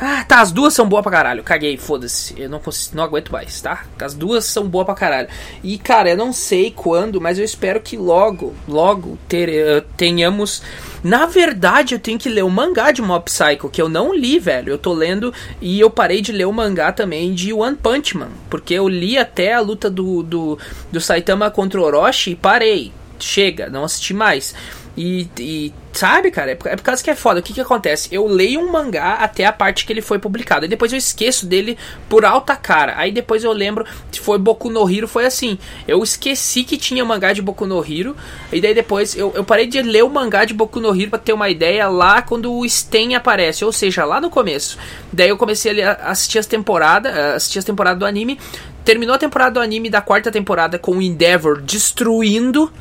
[0.00, 1.42] ah, tá, as duas são boas pra caralho.
[1.42, 2.40] Caguei, foda-se.
[2.40, 3.84] Eu não, consigo, não aguento mais, tá?
[4.00, 5.28] As duas são boas pra caralho.
[5.62, 10.62] E, cara, eu não sei quando, mas eu espero que logo, logo ter, eh, tenhamos.
[11.02, 14.38] Na verdade, eu tenho que ler o mangá de Mob Psycho, que eu não li,
[14.38, 14.70] velho.
[14.70, 18.30] Eu tô lendo e eu parei de ler o mangá também de One Punch Man.
[18.48, 20.58] Porque eu li até a luta do, do,
[20.92, 22.92] do Saitama contra o Orochi e parei.
[23.18, 24.54] Chega, não assisti mais.
[25.00, 27.38] E, e, sabe, cara, é por, é por causa que é foda.
[27.38, 28.08] O que que acontece?
[28.10, 30.64] Eu leio um mangá até a parte que ele foi publicado.
[30.66, 31.78] E depois eu esqueço dele
[32.08, 32.94] por alta cara.
[32.96, 35.56] Aí depois eu lembro se foi Boku no Hero, foi assim.
[35.86, 38.16] Eu esqueci que tinha mangá de Boku no Hero.
[38.52, 41.18] E daí depois eu, eu parei de ler o mangá de Boku no Hero pra
[41.20, 43.64] ter uma ideia lá quando o Sten aparece.
[43.64, 44.76] Ou seja, lá no começo.
[45.12, 47.16] Daí eu comecei a assistir as temporadas.
[47.36, 48.36] Assistir as temporadas do anime.
[48.84, 52.72] Terminou a temporada do anime da quarta temporada com o Endeavor destruindo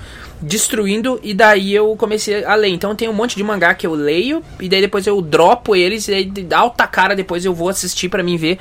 [0.42, 2.70] destruindo e daí eu comecei a ler.
[2.70, 6.08] Então tem um monte de mangá que eu leio e daí depois eu dropo eles
[6.08, 8.58] e aí de alta cara depois eu vou assistir para mim ver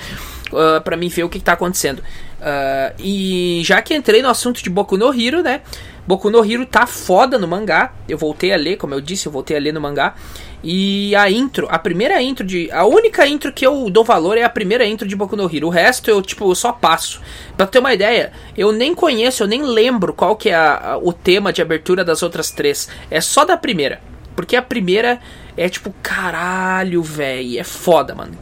[0.53, 2.03] uh, para mim ver o que, que tá acontecendo.
[2.47, 5.63] Uh, e já que entrei no assunto de Boku no Hero, né?
[6.07, 7.93] Boku no Hero tá foda no mangá.
[8.09, 10.15] Eu voltei a ler, como eu disse, eu voltei a ler no mangá.
[10.63, 12.71] E a intro, a primeira intro de.
[12.71, 15.67] A única intro que eu dou valor é a primeira intro de Boku no Hero.
[15.67, 17.21] O resto eu, tipo, só passo.
[17.57, 20.99] Pra ter uma ideia, eu nem conheço, eu nem lembro qual que é a, a,
[20.99, 22.89] o tema de abertura das outras três.
[23.11, 24.01] É só da primeira.
[24.37, 25.19] Porque a primeira
[25.57, 27.59] é tipo, caralho, velho.
[27.59, 28.39] É foda, mano.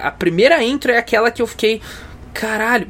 [0.00, 1.82] A primeira intro é aquela que eu fiquei.
[2.32, 2.88] Caralho,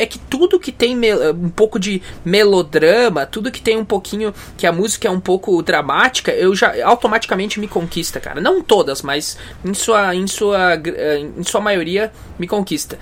[0.00, 0.96] é que tudo que tem
[1.34, 5.62] um pouco de melodrama, tudo que tem um pouquinho que a música é um pouco
[5.62, 8.40] dramática, eu já automaticamente me conquista, cara.
[8.40, 12.98] Não todas, mas em sua em sua eh, em sua maioria me conquista.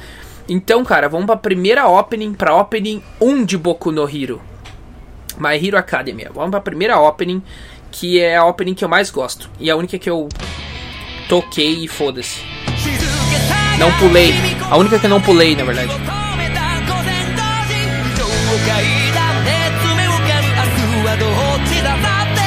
[0.48, 4.40] Então, cara, vamos pra primeira opening, pra opening 1 de Boku no Hero.
[5.38, 6.30] My Hero Academia.
[6.34, 7.40] Vamos pra primeira opening,
[7.92, 9.48] que é a opening que eu mais gosto.
[9.60, 10.28] E a única que eu
[11.28, 12.40] toquei e foda-se.
[13.78, 14.34] Não pulei.
[14.68, 16.19] A única que eu não pulei, na verdade.
[18.66, 18.84] 階
[19.14, 19.50] 段で
[19.82, 20.56] 爪を噛む明
[21.02, 21.28] 日はどっ
[21.68, 21.96] ちだ？
[21.96, 22.40] だって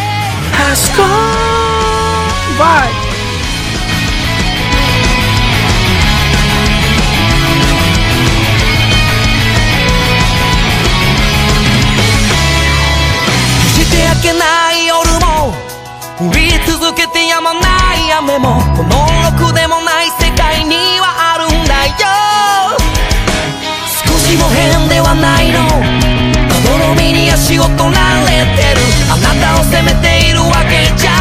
[0.71, 1.03] Asco!
[2.57, 2.87] Vai!
[13.73, 14.95] 「して明けない夜
[15.25, 15.53] も
[16.19, 17.59] 降り続けてやまな
[17.95, 21.93] い雨もこのろくでもない世界にはあるんだよ」
[24.33, 25.59] 「少しも変ではないの」
[26.65, 28.81] 「好みに足を取られてる」
[29.13, 31.12] 「あなたを責めているわけじゃ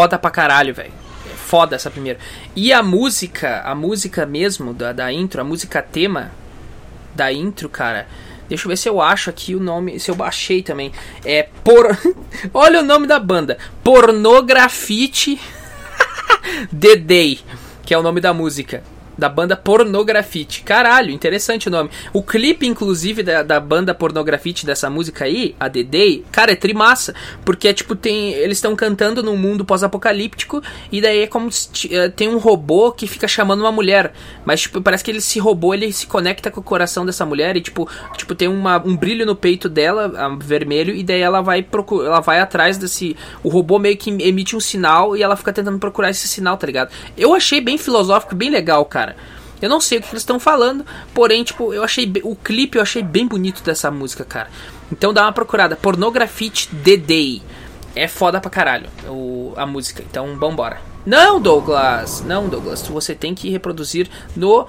[0.00, 0.92] Foda pra caralho, velho.
[1.30, 2.18] É Foda essa primeira.
[2.56, 6.32] E a música, a música mesmo da, da intro, a música tema
[7.14, 8.08] da intro, cara.
[8.48, 10.90] Deixa eu ver se eu acho aqui o nome, se eu baixei também.
[11.22, 11.86] É por
[12.54, 13.58] Olha o nome da banda.
[13.84, 15.38] Pornografite
[16.72, 17.40] The Day,
[17.84, 18.82] que é o nome da música.
[19.20, 20.62] Da banda Pornografite.
[20.62, 21.90] Caralho, interessante o nome.
[22.10, 25.70] O clipe, inclusive, da, da banda Pornografite dessa música aí, a
[26.32, 27.14] cara, é trimassa.
[27.44, 28.32] Porque é tipo, tem.
[28.32, 30.62] Eles estão cantando num mundo pós-apocalíptico.
[30.90, 34.14] E daí é como se eh, tem um robô que fica chamando uma mulher.
[34.42, 37.58] Mas, tipo, parece que ele esse robô ele se conecta com o coração dessa mulher.
[37.58, 40.10] E, tipo, tipo tem uma, um brilho no peito dela,
[40.40, 40.94] vermelho.
[40.94, 41.62] E daí ela vai.
[41.90, 43.14] Ela vai atrás desse.
[43.42, 46.66] O robô meio que emite um sinal e ela fica tentando procurar esse sinal, tá
[46.66, 46.90] ligado?
[47.18, 49.09] Eu achei bem filosófico, bem legal, cara.
[49.60, 52.82] Eu não sei o que eles estão falando, porém, tipo, eu achei o clipe eu
[52.82, 54.48] achei bem bonito dessa música, cara.
[54.90, 57.42] Então dá uma procurada, Pornografite The Day.
[57.94, 60.02] É foda pra caralho o, a música.
[60.08, 60.80] Então, vambora.
[61.04, 62.22] Não, Douglas!
[62.24, 62.82] Não, Douglas.
[62.82, 64.66] Você tem que reproduzir no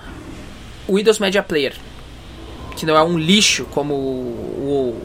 [0.89, 1.75] Windows Media Player.
[2.75, 5.01] Que não é um lixo como o,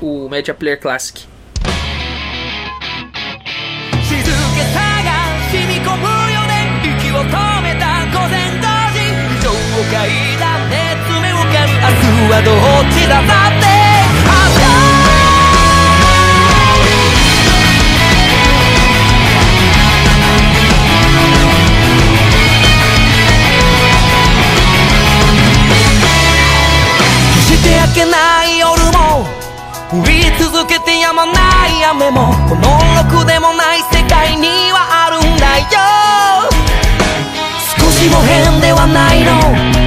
[0.00, 1.24] o, o Media Player Classic.
[9.96, 10.76] 上階段で
[11.08, 13.64] 爪を噛む明日はどっちだだって。
[14.26, 14.66] 明日
[27.40, 29.24] して明けない夜も
[29.90, 31.32] 降り続けてやまな
[31.68, 35.64] い雨もこのろくでもない世界にはあるんだよ。
[37.78, 39.85] 少しも変ではないの。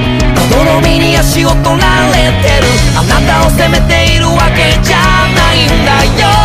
[0.50, 2.66] まどろみに足を取られてる。
[2.98, 6.39] あなたを責めているわけじゃないんだよ。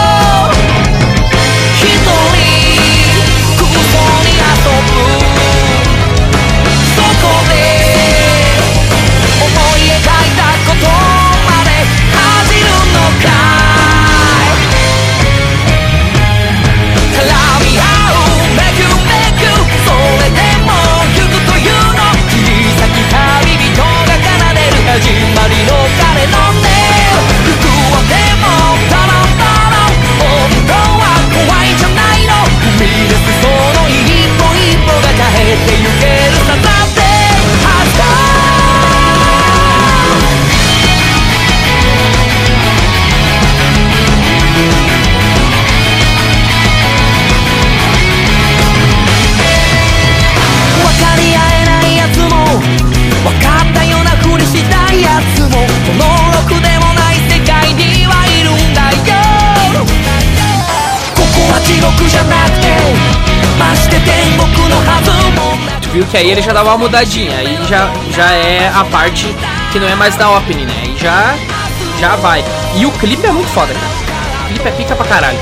[66.15, 69.35] que aí ele já dá uma mudadinha, aí já, já é a parte
[69.73, 70.73] que não é mais da opening, né?
[70.83, 71.35] Aí já,
[71.99, 72.41] já vai.
[72.77, 74.45] E o clipe é muito foda, cara.
[74.45, 75.37] O clipe é pica pra caralho.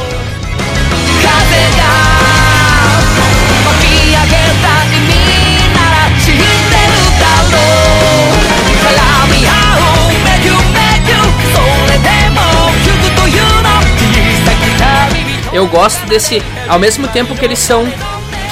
[15.53, 16.41] Eu gosto desse.
[16.67, 17.85] Ao mesmo tempo que eles são.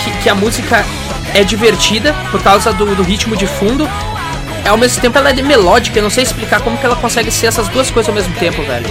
[0.04, 0.86] que, que a música
[1.34, 3.90] é divertida por causa do, do ritmo de fundo.
[4.68, 7.48] Ao mesmo tempo ela é melódica, eu não sei explicar como que ela consegue ser
[7.48, 8.86] essas duas coisas ao mesmo tempo, velho.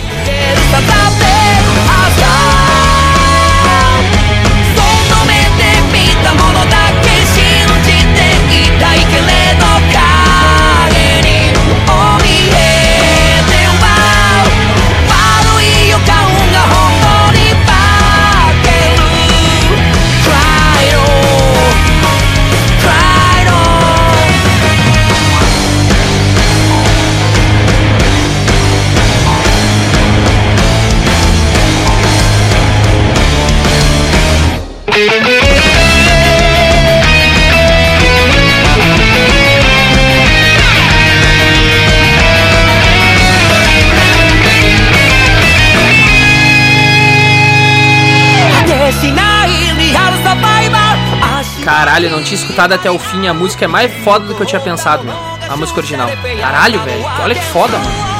[51.79, 53.27] Caralho, eu não tinha escutado até o fim.
[53.27, 55.15] A música é mais foda do que eu tinha pensado, meu.
[55.49, 56.09] A música original.
[56.39, 57.05] Caralho, velho.
[57.21, 58.15] Olha que foda, mano.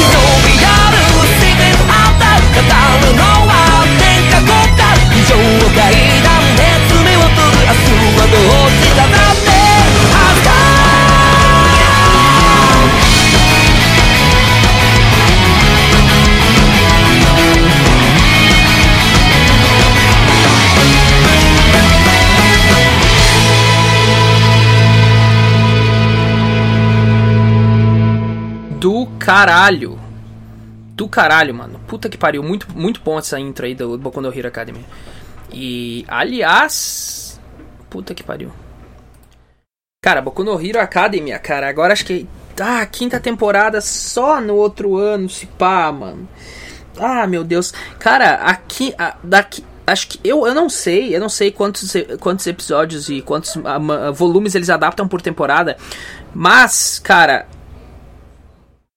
[0.00, 0.96] 忍びある
[1.38, 2.62] セクレットあんた語
[3.06, 3.52] るのは
[3.98, 5.36] 天下国家非常
[5.74, 5.78] 階
[6.22, 9.43] 段熱目を取る明日はどっちだ
[29.25, 29.99] caralho.
[30.95, 31.79] Do caralho, mano.
[31.87, 32.41] Puta que pariu.
[32.41, 34.85] Muito, muito bom essa intro aí do Boku no Hero Academy.
[35.51, 37.39] E, aliás.
[37.89, 38.51] Puta que pariu.
[40.01, 41.67] Cara, Boku no Hero Academy, cara.
[41.67, 42.27] Agora acho que.
[42.59, 46.27] Ah, quinta temporada só no outro ano, se pá, mano.
[46.97, 47.73] Ah, meu Deus.
[47.99, 48.93] Cara, aqui.
[48.97, 49.65] a- daqui.
[49.85, 50.19] Acho que.
[50.23, 51.13] Eu, eu não sei.
[51.13, 55.75] Eu não sei quantos, quantos episódios e quantos ah, ma- volumes eles adaptam por temporada.
[56.33, 57.47] Mas, cara,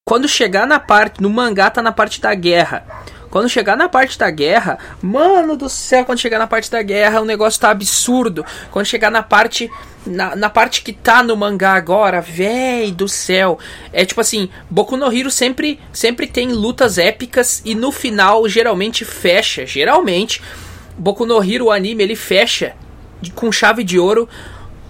[0.08, 1.20] quando chegar na parte.
[1.20, 2.82] No mangá tá na parte da guerra.
[3.28, 7.20] Quando chegar na parte da guerra, mano do céu, quando chegar na parte da guerra,
[7.20, 8.42] o negócio tá absurdo.
[8.70, 9.70] Quando chegar na parte.
[10.06, 13.58] Na, na parte que tá no mangá agora, véi do céu.
[13.92, 19.04] É tipo assim, Boku no Hero sempre, sempre tem lutas épicas e no final geralmente
[19.04, 19.66] fecha.
[19.66, 20.40] Geralmente,
[20.96, 22.74] Boku no Hero, o anime, ele fecha
[23.34, 24.26] com chave de ouro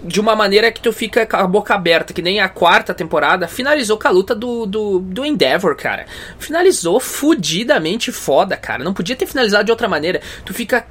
[0.03, 3.49] de uma maneira que tu fica com a boca aberta, que nem a quarta temporada
[3.49, 6.07] finalizou com a luta do, do, do Endeavor, cara.
[6.39, 8.85] Finalizou fudidamente foda, cara.
[8.85, 10.21] Não podia ter finalizado de outra maneira.
[10.45, 10.87] Tu fica.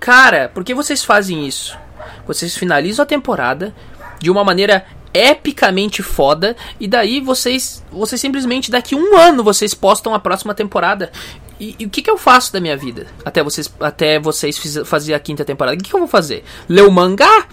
[0.00, 1.78] Cara, por que vocês fazem isso?
[2.26, 3.72] Vocês finalizam a temporada
[4.20, 10.14] de uma maneira epicamente foda e daí vocês vocês simplesmente daqui um ano vocês postam
[10.14, 11.12] a próxima temporada
[11.60, 14.78] e, e o que, que eu faço da minha vida até vocês até vocês fiz,
[14.86, 17.46] fazer a quinta temporada o que, que eu vou fazer ler o mangá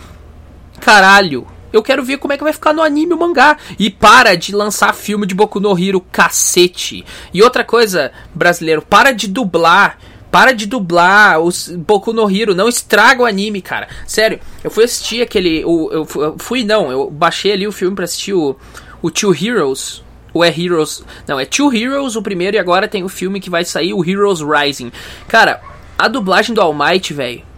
[0.79, 1.47] caralho.
[1.71, 3.57] Eu quero ver como é que vai ficar no anime o mangá.
[3.77, 7.05] E para de lançar filme de Boku no Hero, cacete.
[7.33, 9.99] E outra coisa, brasileiro, para de dublar.
[10.31, 13.87] Para de dublar os Boku no Hero, não estraga o anime, cara.
[14.05, 15.63] Sério, eu fui assistir aquele.
[15.65, 18.55] O, eu fui, não, eu baixei ali o filme pra assistir o,
[19.01, 20.03] o Two Heroes.
[20.31, 21.03] Ou é Heroes.
[21.27, 24.07] Não, é Two Heroes o primeiro e agora tem o filme que vai sair, o
[24.07, 24.91] Heroes Rising.
[25.27, 25.61] Cara,
[25.97, 27.48] a dublagem do All Might, velho.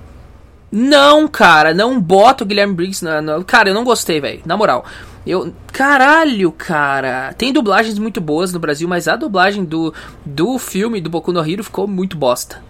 [0.72, 3.22] Não, cara, não bota o Guilherme Briggs na.
[3.22, 4.42] na- Cara, eu não gostei, velho.
[4.46, 4.86] Na moral.
[5.28, 5.54] Eu.
[5.74, 7.34] Caralho, cara.
[7.38, 9.94] Tem dublagens muito boas no Brasil, mas a dublagem do,
[10.26, 12.64] do filme do Boku no Hero ficou muito bosta.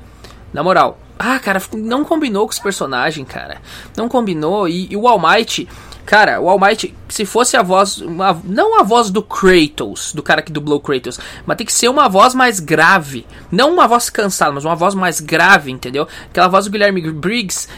[0.54, 1.00] Na moral.
[1.20, 3.58] Ah, cara, não combinou com os personagens, cara.
[3.96, 4.68] Não combinou.
[4.68, 5.70] E, e o All Might.
[6.04, 8.00] Cara, o All Might, se fosse a voz.
[8.00, 11.72] Uma, não a voz do Kratos, do cara que dublou o Kratos, mas tem que
[11.72, 13.26] ser uma voz mais grave.
[13.52, 16.08] Não uma voz cansada, mas uma voz mais grave, entendeu?
[16.30, 17.70] Aquela voz do Guilherme Briggs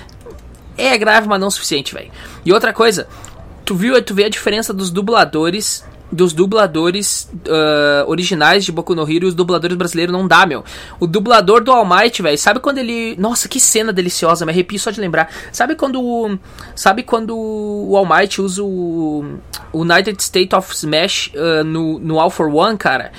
[0.78, 2.12] é grave, mas não o suficiente, velho.
[2.46, 3.08] E outra coisa,
[3.66, 9.04] tu viu, tu vê a diferença dos dubladores, dos dubladores ah, originais de Boku no
[9.04, 10.64] Hero e os dubladores brasileiros não dá, meu.
[11.00, 14.80] O dublador do All Might, velho, sabe quando ele, nossa, que cena deliciosa, me arrepio
[14.80, 15.30] só de lembrar.
[15.52, 16.40] Sabe quando,
[16.76, 19.26] sabe quando o All Might usa o
[19.74, 23.12] United States of Smash ah, no no All for One, cara?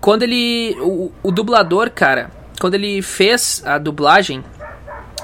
[0.00, 2.30] Quando ele, o, o dublador, cara,
[2.60, 4.44] quando ele fez a dublagem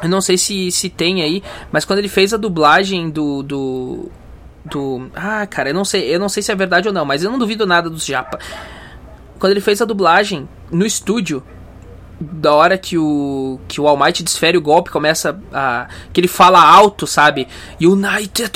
[0.02, 3.42] Eu não sei se, se tem aí, mas quando ele fez a dublagem do.
[3.42, 4.10] do.
[4.64, 5.10] do.
[5.14, 6.14] Ah, cara, eu não sei.
[6.14, 8.38] Eu não sei se é verdade ou não, mas eu não duvido nada dos japa.
[9.38, 11.42] Quando ele fez a dublagem no estúdio,
[12.22, 16.28] da hora que o que o All Might desfere o golpe, começa a que ele
[16.28, 17.48] fala alto, sabe?
[17.80, 18.52] United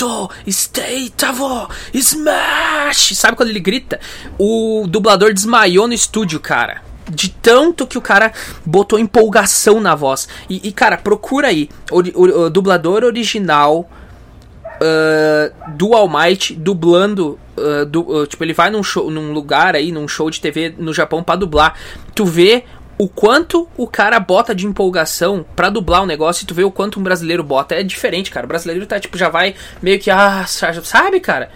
[0.46, 3.16] State of Smash!
[3.16, 3.98] Sabe quando ele grita?
[4.38, 6.85] O dublador desmaiou no estúdio, cara.
[7.08, 8.32] De tanto que o cara
[8.64, 10.28] botou empolgação na voz.
[10.50, 11.68] E, e, cara, procura aí.
[11.90, 13.88] O, o- o dublador original
[14.80, 17.38] uh, do All Might dublando.
[17.56, 20.74] uh, du- uh, tipo, ele vai num, show, num lugar aí, num show de TV
[20.78, 21.74] no Japão pra dublar.
[22.14, 22.64] Tu vê
[22.98, 26.70] o quanto o cara bota de empolgação pra dublar um negócio e tu vê o
[26.70, 27.74] quanto um brasileiro bota.
[27.74, 28.46] É diferente, cara.
[28.46, 30.10] O brasileiro tá, tipo, já vai meio que.
[30.10, 31.50] Ah, sabe, cara?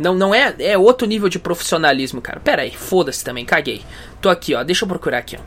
[0.00, 0.54] Não, não é.
[0.58, 2.40] É outro nível de profissionalismo, cara.
[2.40, 3.82] Pera aí, foda-se também, caguei.
[4.20, 4.62] Tô aqui, ó.
[4.64, 5.40] Deixa eu procurar aqui, ó.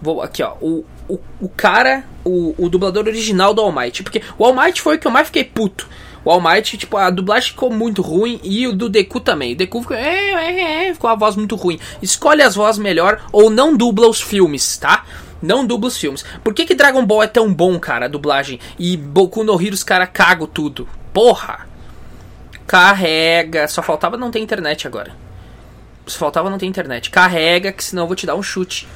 [0.00, 0.54] Vou aqui, ó.
[0.60, 4.02] O, o, o cara, o, o dublador original do All Might.
[4.02, 5.88] Porque o All Might foi o que eu mais fiquei puto.
[6.22, 9.54] O All Might, tipo, a dublagem ficou muito ruim e o do Deku também.
[9.54, 11.78] O Deku ficou, é, é, é, ficou a voz muito ruim.
[12.02, 15.04] Escolhe as vozes melhor ou não dubla os filmes, tá?
[15.40, 16.24] Não dubla os filmes.
[16.42, 18.58] Por que, que Dragon Ball é tão bom, cara, a dublagem?
[18.78, 20.88] E Boku no Hero os caras cagam tudo.
[21.12, 21.73] Porra!
[22.74, 23.68] Carrega.
[23.68, 25.12] Só faltava não ter internet agora.
[26.08, 27.08] Só faltava não ter internet.
[27.08, 28.88] Carrega, que senão eu vou te dar um chute.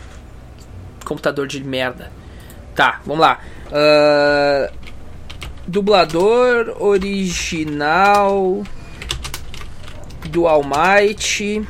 [1.05, 2.11] Computador de merda.
[2.75, 3.39] Tá, vamos lá.
[3.71, 4.69] Ahn,
[5.65, 8.65] dublador original
[10.29, 11.65] do All Might.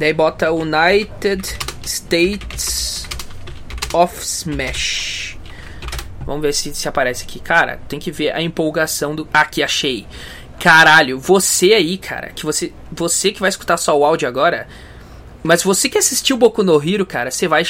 [0.00, 1.46] Daí bota United
[1.84, 3.06] States
[3.92, 5.31] of Smash.
[6.25, 7.39] Vamos ver se, se aparece aqui.
[7.39, 9.27] Cara, tem que ver a empolgação do.
[9.33, 10.05] Aqui, achei.
[10.59, 12.73] Caralho, você aí, cara, que você.
[12.91, 14.67] Você que vai escutar só o áudio agora.
[15.43, 17.63] Mas você que assistiu Boku no Hero, cara, você vai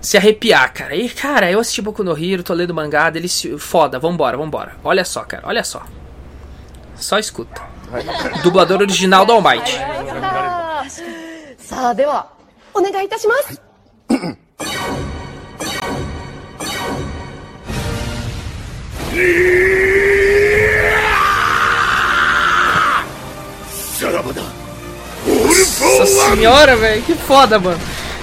[0.00, 0.94] se arrepiar, cara.
[0.94, 3.58] E, cara, eu assisti Boku no Hero, tô lendo mangá, delicioso.
[3.58, 4.76] Foda, vambora, vambora.
[4.84, 5.82] Olha só, cara, olha só.
[6.94, 7.60] Só escuta.
[8.42, 9.66] Dublador original do All Might.
[11.66, 12.30] さあでは
[12.74, 13.60] お願いいたします
[25.79, 26.05] Nossa
[26.35, 27.79] senhora, velho, que foda, mano.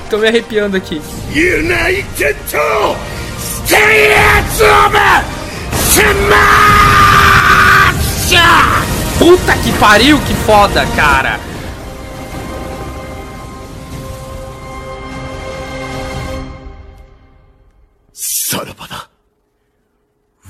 [0.09, 1.01] Tô me arrepiando aqui.
[9.19, 11.39] Puta que pariu, que foda, cara.
[18.13, 19.08] Sarabada.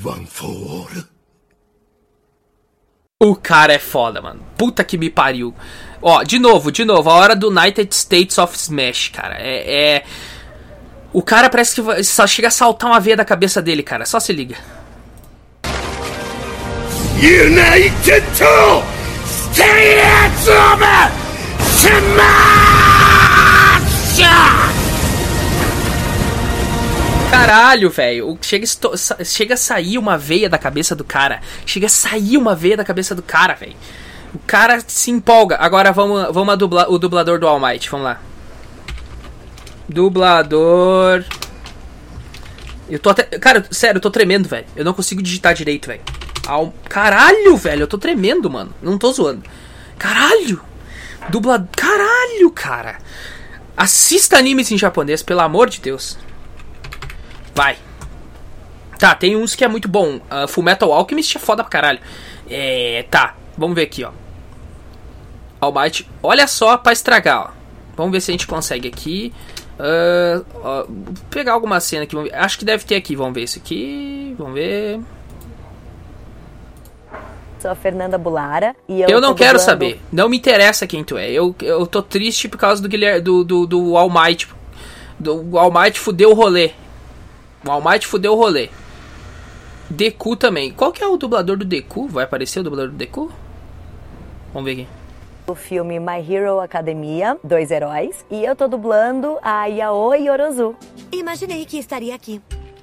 [0.04, 0.88] One for all.
[3.20, 4.40] O cara é foda, mano.
[4.56, 5.52] Puta que me pariu.
[6.00, 9.34] Ó, de novo, de novo, a hora do United States of Smash, cara.
[9.40, 9.96] É.
[9.96, 10.04] é...
[11.12, 14.06] O cara parece que só chega a saltar uma veia da cabeça dele, cara.
[14.06, 14.56] Só se liga.
[17.16, 18.86] United States of
[21.76, 22.68] Smash!
[27.30, 28.38] Caralho, velho.
[28.42, 28.66] Chega,
[29.24, 31.40] chega a sair uma veia da cabeça do cara.
[31.66, 33.76] Chega a sair uma veia da cabeça do cara, velho.
[34.34, 35.56] O cara se empolga.
[35.56, 37.88] Agora vamos, vamos a dubla, o dublador do All Might.
[37.90, 38.20] Vamos lá.
[39.88, 41.24] Dublador.
[42.88, 43.22] Eu tô até.
[43.38, 44.66] Cara, sério, eu tô tremendo, velho.
[44.76, 46.00] Eu não consigo digitar direito, velho.
[46.46, 47.82] Al- Caralho, velho.
[47.82, 48.74] Eu tô tremendo, mano.
[48.82, 49.42] Não tô zoando.
[49.98, 50.60] Caralho.
[51.28, 51.68] Dublador.
[51.76, 52.98] Caralho, cara.
[53.76, 56.18] Assista animes em japonês, pelo amor de Deus.
[57.54, 57.76] Vai.
[58.98, 60.16] Tá, tem uns que é muito bom.
[60.16, 62.00] Uh, Full Metal Alchemist é foda pra caralho.
[62.50, 63.04] É.
[63.10, 64.10] Tá, vamos ver aqui, ó.
[65.60, 66.08] All Might.
[66.22, 67.50] Olha só pra estragar, ó.
[67.96, 69.32] Vamos ver se a gente consegue aqui.
[70.62, 72.16] Ó, vou pegar alguma cena aqui.
[72.32, 73.16] Acho que deve ter aqui.
[73.16, 74.34] Vamos ver isso aqui.
[74.38, 75.00] Vamos ver.
[77.60, 80.00] Sou a Fernanda Bulara e eu Eu não quero saber.
[80.12, 81.28] Não me interessa quem tu é.
[81.28, 83.20] Eu, eu tô triste por causa do Guilherme.
[83.20, 84.48] Do, do, do All Might.
[85.18, 86.70] Do o All Might fudeu o rolê.
[87.66, 88.68] O All Might fudeu o rolê.
[89.90, 90.70] Deku também.
[90.70, 92.09] Qual que é o dublador do Deku?
[92.09, 93.30] Vai aparecer o dublador do Deku?
[94.52, 94.89] Vamos ver aqui.
[95.47, 100.76] O filme My Hero Academia, Dois Heróis, e eu tô dublando a Yaoi Yorozu.
[101.10, 102.40] Imaginei que estaria aqui.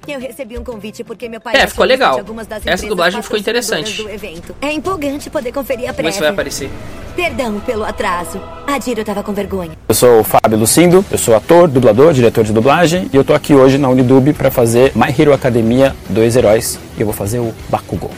[0.08, 2.16] Eu recebi um convite porque meu pai É, é ficou legal.
[2.18, 4.02] algumas das Essa dublagem ficou interessante.
[4.02, 4.54] Do evento.
[4.62, 6.30] É empolgante poder conferir a ver se vai prévia.
[6.30, 6.70] aparecer.
[7.16, 8.40] Perdão pelo atraso.
[8.66, 9.72] A Diro tava com vergonha.
[9.88, 13.32] Eu sou o Fábio Lucindo, eu sou ator, dublador, diretor de dublagem e eu tô
[13.34, 17.38] aqui hoje na Unidub para fazer My Hero Academia Dois Heróis e eu vou fazer
[17.38, 18.10] o Bakugou.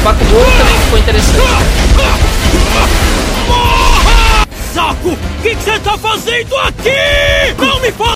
[0.00, 2.31] O Bakugou também ficou interessante.
[5.02, 5.08] Saco!
[5.10, 7.54] O que você tá fazendo aqui?
[7.58, 8.14] Não me fala!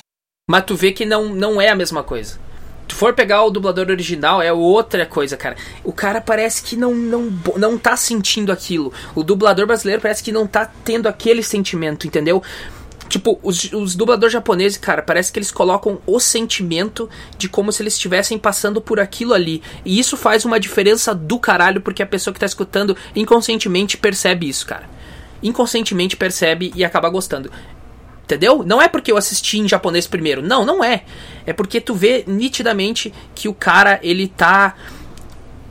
[0.49, 2.39] Mas tu vê que não, não é a mesma coisa.
[2.87, 5.57] Tu for pegar o dublador original, é outra coisa, cara.
[5.83, 8.93] O cara parece que não, não, não tá sentindo aquilo.
[9.13, 12.41] O dublador brasileiro parece que não tá tendo aquele sentimento, entendeu?
[13.09, 17.83] Tipo, os, os dubladores japoneses, cara, parece que eles colocam o sentimento de como se
[17.83, 19.61] eles estivessem passando por aquilo ali.
[19.83, 24.47] E isso faz uma diferença do caralho, porque a pessoa que tá escutando inconscientemente percebe
[24.47, 24.96] isso, cara.
[25.41, 27.51] Inconscientemente percebe e acaba gostando.
[28.27, 28.61] Entendeu?
[28.61, 30.41] Não é porque eu assisti em japonês primeiro.
[30.41, 31.03] Não, não é.
[31.45, 34.75] É porque tu vê nitidamente que o cara, ele tá.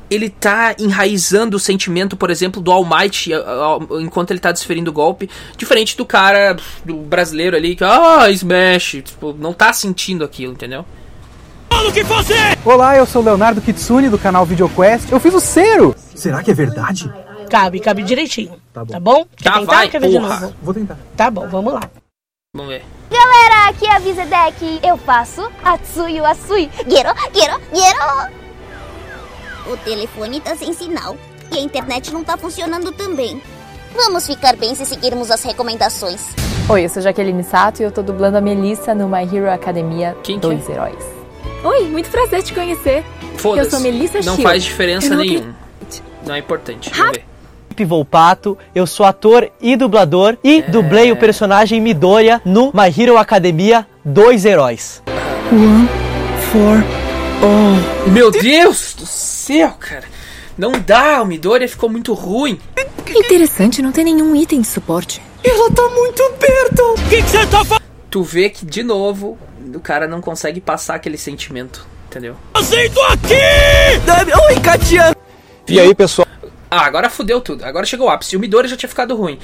[0.09, 3.29] Ele tá enraizando o sentimento, por exemplo, do All Might
[4.01, 5.29] enquanto ele tá desferindo o golpe.
[5.59, 9.03] Diferente do cara do brasileiro ali que, ah, Smash.
[9.05, 10.87] Tipo, não tá sentindo aquilo, entendeu?
[12.65, 15.11] Olá, eu sou o Leonardo Kitsune do canal VideoQuest.
[15.11, 15.95] Eu fiz o cero!
[16.15, 17.11] Será que é verdade?
[17.51, 18.61] Cabe, cabe direitinho.
[18.73, 18.93] Tá bom.
[18.93, 19.25] Tá bom?
[19.37, 20.55] Quer Tá, tentar vai, ou quer ver de novo?
[20.63, 20.99] Vou tentar.
[21.17, 21.91] Tá bom, vamos lá.
[22.55, 22.85] Vamos ver.
[23.11, 24.81] Galera, aqui é a Vizedek.
[24.83, 26.71] Eu faço Atsuyu Asui.
[26.89, 28.33] Gero, gero, gero.
[29.67, 31.17] O telefone tá sem sinal
[31.53, 33.41] e a internet não tá funcionando também.
[33.95, 36.23] Vamos ficar bem se seguirmos as recomendações.
[36.69, 40.17] Oi, eu sou Jaqueline Sato e eu tô dublando a Melissa no My Hero Academia
[40.23, 40.51] Quem que é?
[40.51, 41.05] Dois Heróis.
[41.65, 43.05] Oi, muito prazer te conhecer.
[43.37, 43.67] Foda-se.
[43.67, 45.55] Eu sou Melissa Não faz diferença nenhuma.
[46.27, 46.91] Não é importante.
[46.91, 47.25] Vamos ver.
[47.77, 53.19] Felipe Volpato, eu sou ator e dublador e dublei o personagem Midoriya no My Hero
[53.19, 55.03] Academia Dois Heróis.
[55.53, 55.87] One,
[56.51, 56.83] four,
[57.43, 58.11] oh.
[58.11, 60.05] Meu Deus do céu, cara.
[60.57, 62.59] Não dá, o Midoriya ficou muito ruim.
[63.15, 65.21] Interessante, não tem nenhum item de suporte.
[65.45, 66.83] Ela tá muito perto!
[66.83, 67.81] O que você tá
[68.11, 69.37] Tu vê que, de novo,
[69.75, 72.37] o cara não consegue passar aquele sentimento, entendeu?
[72.55, 73.35] fazendo aqui?
[74.49, 75.15] Oi, Katia!
[75.69, 76.27] E aí, pessoal,
[76.77, 77.65] Ah, agora fudeu tudo.
[77.65, 78.37] Agora chegou o ápice.
[78.37, 79.39] O Midoriya já tinha ficado ruim.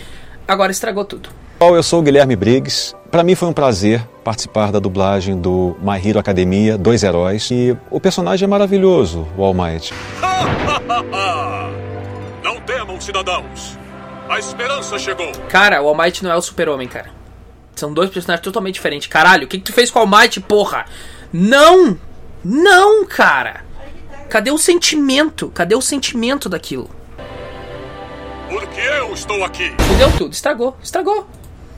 [0.46, 1.30] Agora estragou tudo.
[1.58, 2.94] eu sou o Guilherme Briggs.
[3.10, 7.50] Para mim foi um prazer participar da dublagem do My Hero Academia Dois Heróis.
[7.50, 9.94] E o personagem é maravilhoso, o All Might.
[12.44, 13.78] Não temam, cidadãos.
[14.28, 15.32] A esperança chegou.
[15.48, 17.08] Cara, o All Might não é o super-homem, cara.
[17.74, 19.08] São dois personagens totalmente diferentes.
[19.08, 20.84] Caralho, o que, que tu fez com o All Might, porra?
[21.32, 21.96] Não!
[22.44, 23.64] Não, cara!
[24.28, 25.48] Cadê o sentimento?
[25.48, 26.90] Cadê o sentimento daquilo?
[28.72, 29.70] Porque eu estou aqui.
[29.86, 31.28] Fudeu tudo, estragou, estragou.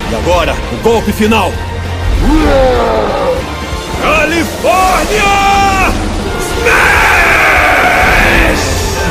[0.09, 1.51] E agora, o golpe final.
[4.01, 5.25] Califórnia!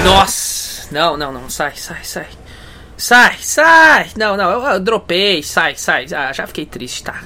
[0.06, 0.88] Nossa!
[0.92, 2.28] Não, não, não, sai, sai, sai.
[2.96, 4.12] Sai, sai!
[4.16, 6.06] Não, não, eu, eu dropei, sai, sai.
[6.16, 7.22] Ah, já fiquei triste, tá?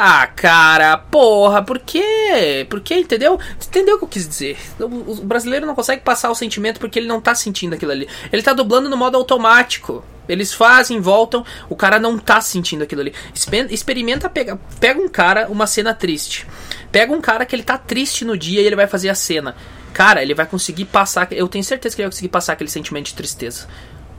[0.00, 2.64] Ah, cara, porra, por quê?
[2.70, 3.36] Por quê, entendeu?
[3.56, 4.56] Entendeu o que eu quis dizer?
[4.78, 8.08] O, brasileiro não consegue passar o sentimento porque ele não tá sentindo aquilo ali.
[8.32, 10.04] Ele tá dublando no modo automático.
[10.28, 13.12] Eles fazem, voltam, o cara não tá sentindo aquilo ali.
[13.34, 14.56] Exper- Experimenta pegar.
[14.78, 16.46] Pega um cara, uma cena triste.
[16.92, 19.56] Pega um cara que ele tá triste no dia e ele vai fazer a cena.
[19.92, 21.26] Cara, ele vai conseguir passar.
[21.32, 23.66] Eu tenho certeza que ele vai conseguir passar aquele sentimento de tristeza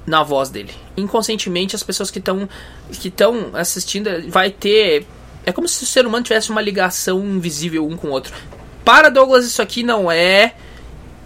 [0.05, 0.73] na voz dele.
[0.97, 2.49] Inconscientemente, as pessoas que estão
[2.91, 5.05] que estão assistindo vai ter.
[5.45, 8.33] É como se o ser humano tivesse uma ligação invisível um com o outro.
[8.83, 10.53] Para Douglas, isso aqui não é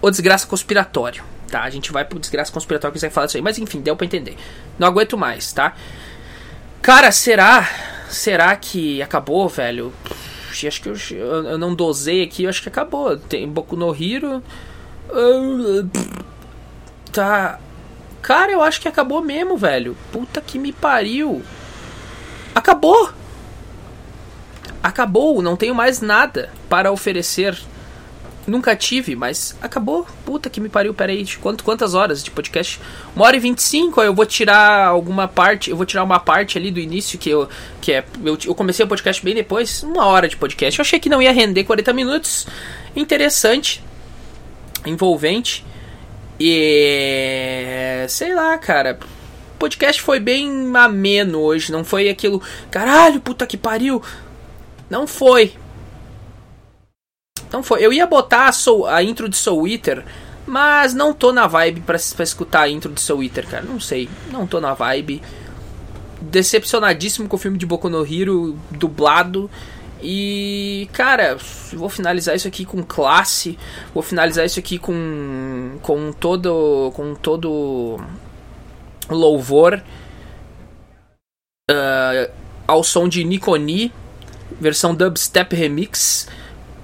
[0.00, 1.24] o desgraça conspiratório.
[1.50, 3.42] Tá, a gente vai pro desgraça conspiratório que você vai falar disso aí.
[3.42, 4.36] Mas enfim, deu pra entender.
[4.78, 5.74] Não aguento mais, tá?
[6.82, 7.68] Cara, será?
[8.08, 9.92] Será que acabou, velho?
[10.50, 13.16] Acho que eu, eu, não dosei aqui, eu acho que acabou.
[13.16, 14.42] Tem Boku no Hero.
[15.10, 15.84] Ah,
[17.14, 17.60] Tá.
[18.20, 19.96] Cara, eu acho que acabou mesmo, velho.
[20.10, 21.42] Puta que me pariu.
[22.52, 23.10] Acabou!
[24.84, 27.56] Acabou, não tenho mais nada para oferecer.
[28.46, 30.06] Nunca tive, mas acabou.
[30.26, 31.26] Puta que me pariu, peraí.
[31.40, 32.78] Quanto, quantas horas de podcast?
[33.16, 35.70] Uma hora e 25, aí eu vou tirar alguma parte.
[35.70, 37.48] Eu vou tirar uma parte ali do início que eu.
[37.80, 38.04] Que é.
[38.22, 39.82] Eu, eu comecei o podcast bem depois.
[39.82, 40.78] Uma hora de podcast.
[40.78, 42.46] Eu achei que não ia render 40 minutos.
[42.94, 43.82] Interessante.
[44.84, 45.64] Envolvente.
[46.38, 48.04] E.
[48.10, 48.98] Sei lá, cara.
[49.58, 51.72] Podcast foi bem ameno hoje.
[51.72, 52.42] Não foi aquilo.
[52.70, 54.02] Caralho, puta que pariu.
[54.88, 55.54] Não foi.
[57.52, 57.84] Não foi.
[57.84, 60.04] Eu ia botar a, Soul, a intro de Soul Eater,
[60.46, 63.64] mas não tô na vibe pra, pra escutar a intro de Soul Eater, cara.
[63.64, 64.08] Não sei.
[64.30, 65.22] Não tô na vibe.
[66.20, 69.50] Decepcionadíssimo com o filme de Boku no Hero dublado.
[70.02, 71.38] E, cara,
[71.72, 73.58] vou finalizar isso aqui com classe.
[73.94, 77.98] Vou finalizar isso aqui com com todo com todo
[79.08, 79.82] louvor
[81.70, 82.30] uh,
[82.66, 83.92] ao som de Nikoni,
[84.60, 86.28] versão dubstep remix.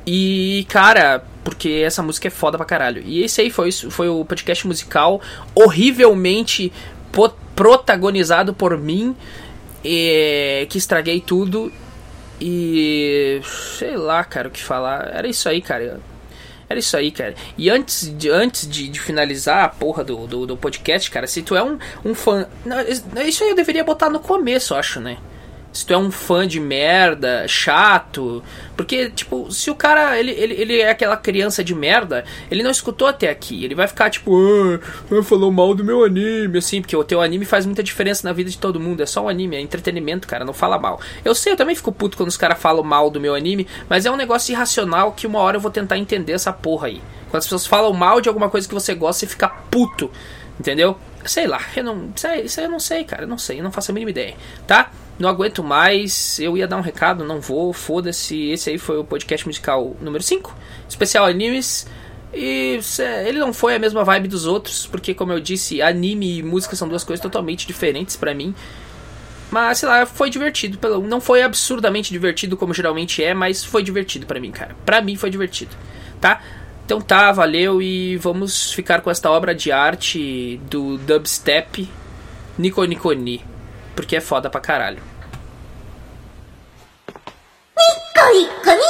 [0.07, 3.03] E, cara, porque essa música é foda pra caralho.
[3.05, 5.21] E esse aí foi, foi o podcast musical
[5.55, 6.73] horrivelmente
[7.55, 9.17] protagonizado por mim,
[9.85, 11.73] e, que estraguei tudo.
[12.41, 13.41] E.
[13.79, 15.11] sei lá, cara, o que falar.
[15.15, 16.01] Era isso aí, cara.
[16.69, 17.35] Era isso aí, cara.
[17.59, 21.43] E antes de, antes de, de finalizar a porra do, do, do podcast, cara, se
[21.43, 22.47] tu é um, um fã.
[23.27, 25.19] Isso aí eu deveria botar no começo, acho, né?
[25.73, 28.43] Se tu é um fã de merda, chato.
[28.77, 32.71] Porque, tipo, se o cara ele, ele, ele é aquela criança de merda, ele não
[32.71, 33.65] escutou até aqui.
[33.65, 37.45] Ele vai ficar tipo, ah, falou mal do meu anime, assim, porque o teu anime
[37.45, 39.03] faz muita diferença na vida de todo mundo.
[39.03, 41.01] É só um anime, é entretenimento, cara, não fala mal.
[41.25, 44.07] Eu sei, eu também fico puto quando os caras falam mal do meu anime, mas
[44.07, 47.01] é um negócio irracional que uma hora eu vou tentar entender essa porra aí.
[47.31, 50.11] Quando as pessoas falam mal de alguma coisa que você gosta, você fica puto.
[50.59, 50.99] Entendeu?
[51.25, 52.11] Sei lá, eu não.
[52.45, 53.23] Isso aí eu não sei, cara.
[53.23, 54.35] Eu não sei, eu não faço a mínima ideia,
[54.67, 54.91] tá?
[55.21, 58.49] Não aguento mais, eu ia dar um recado, não vou, foda-se.
[58.49, 60.57] Esse aí foi o podcast musical número 5,
[60.89, 61.87] especial animes.
[62.33, 62.81] E
[63.27, 66.75] ele não foi a mesma vibe dos outros, porque como eu disse, anime e música
[66.75, 68.55] são duas coisas totalmente diferentes para mim.
[69.51, 74.25] Mas sei lá, foi divertido, não foi absurdamente divertido como geralmente é, mas foi divertido
[74.25, 74.75] para mim, cara.
[74.87, 75.77] Para mim foi divertido,
[76.19, 76.41] tá?
[76.87, 81.87] Então tá, valeu e vamos ficar com esta obra de arte do dubstep
[82.57, 83.45] Nico Niconi,
[83.95, 85.03] porque é foda pra caralho.
[88.15, 88.81] Cut!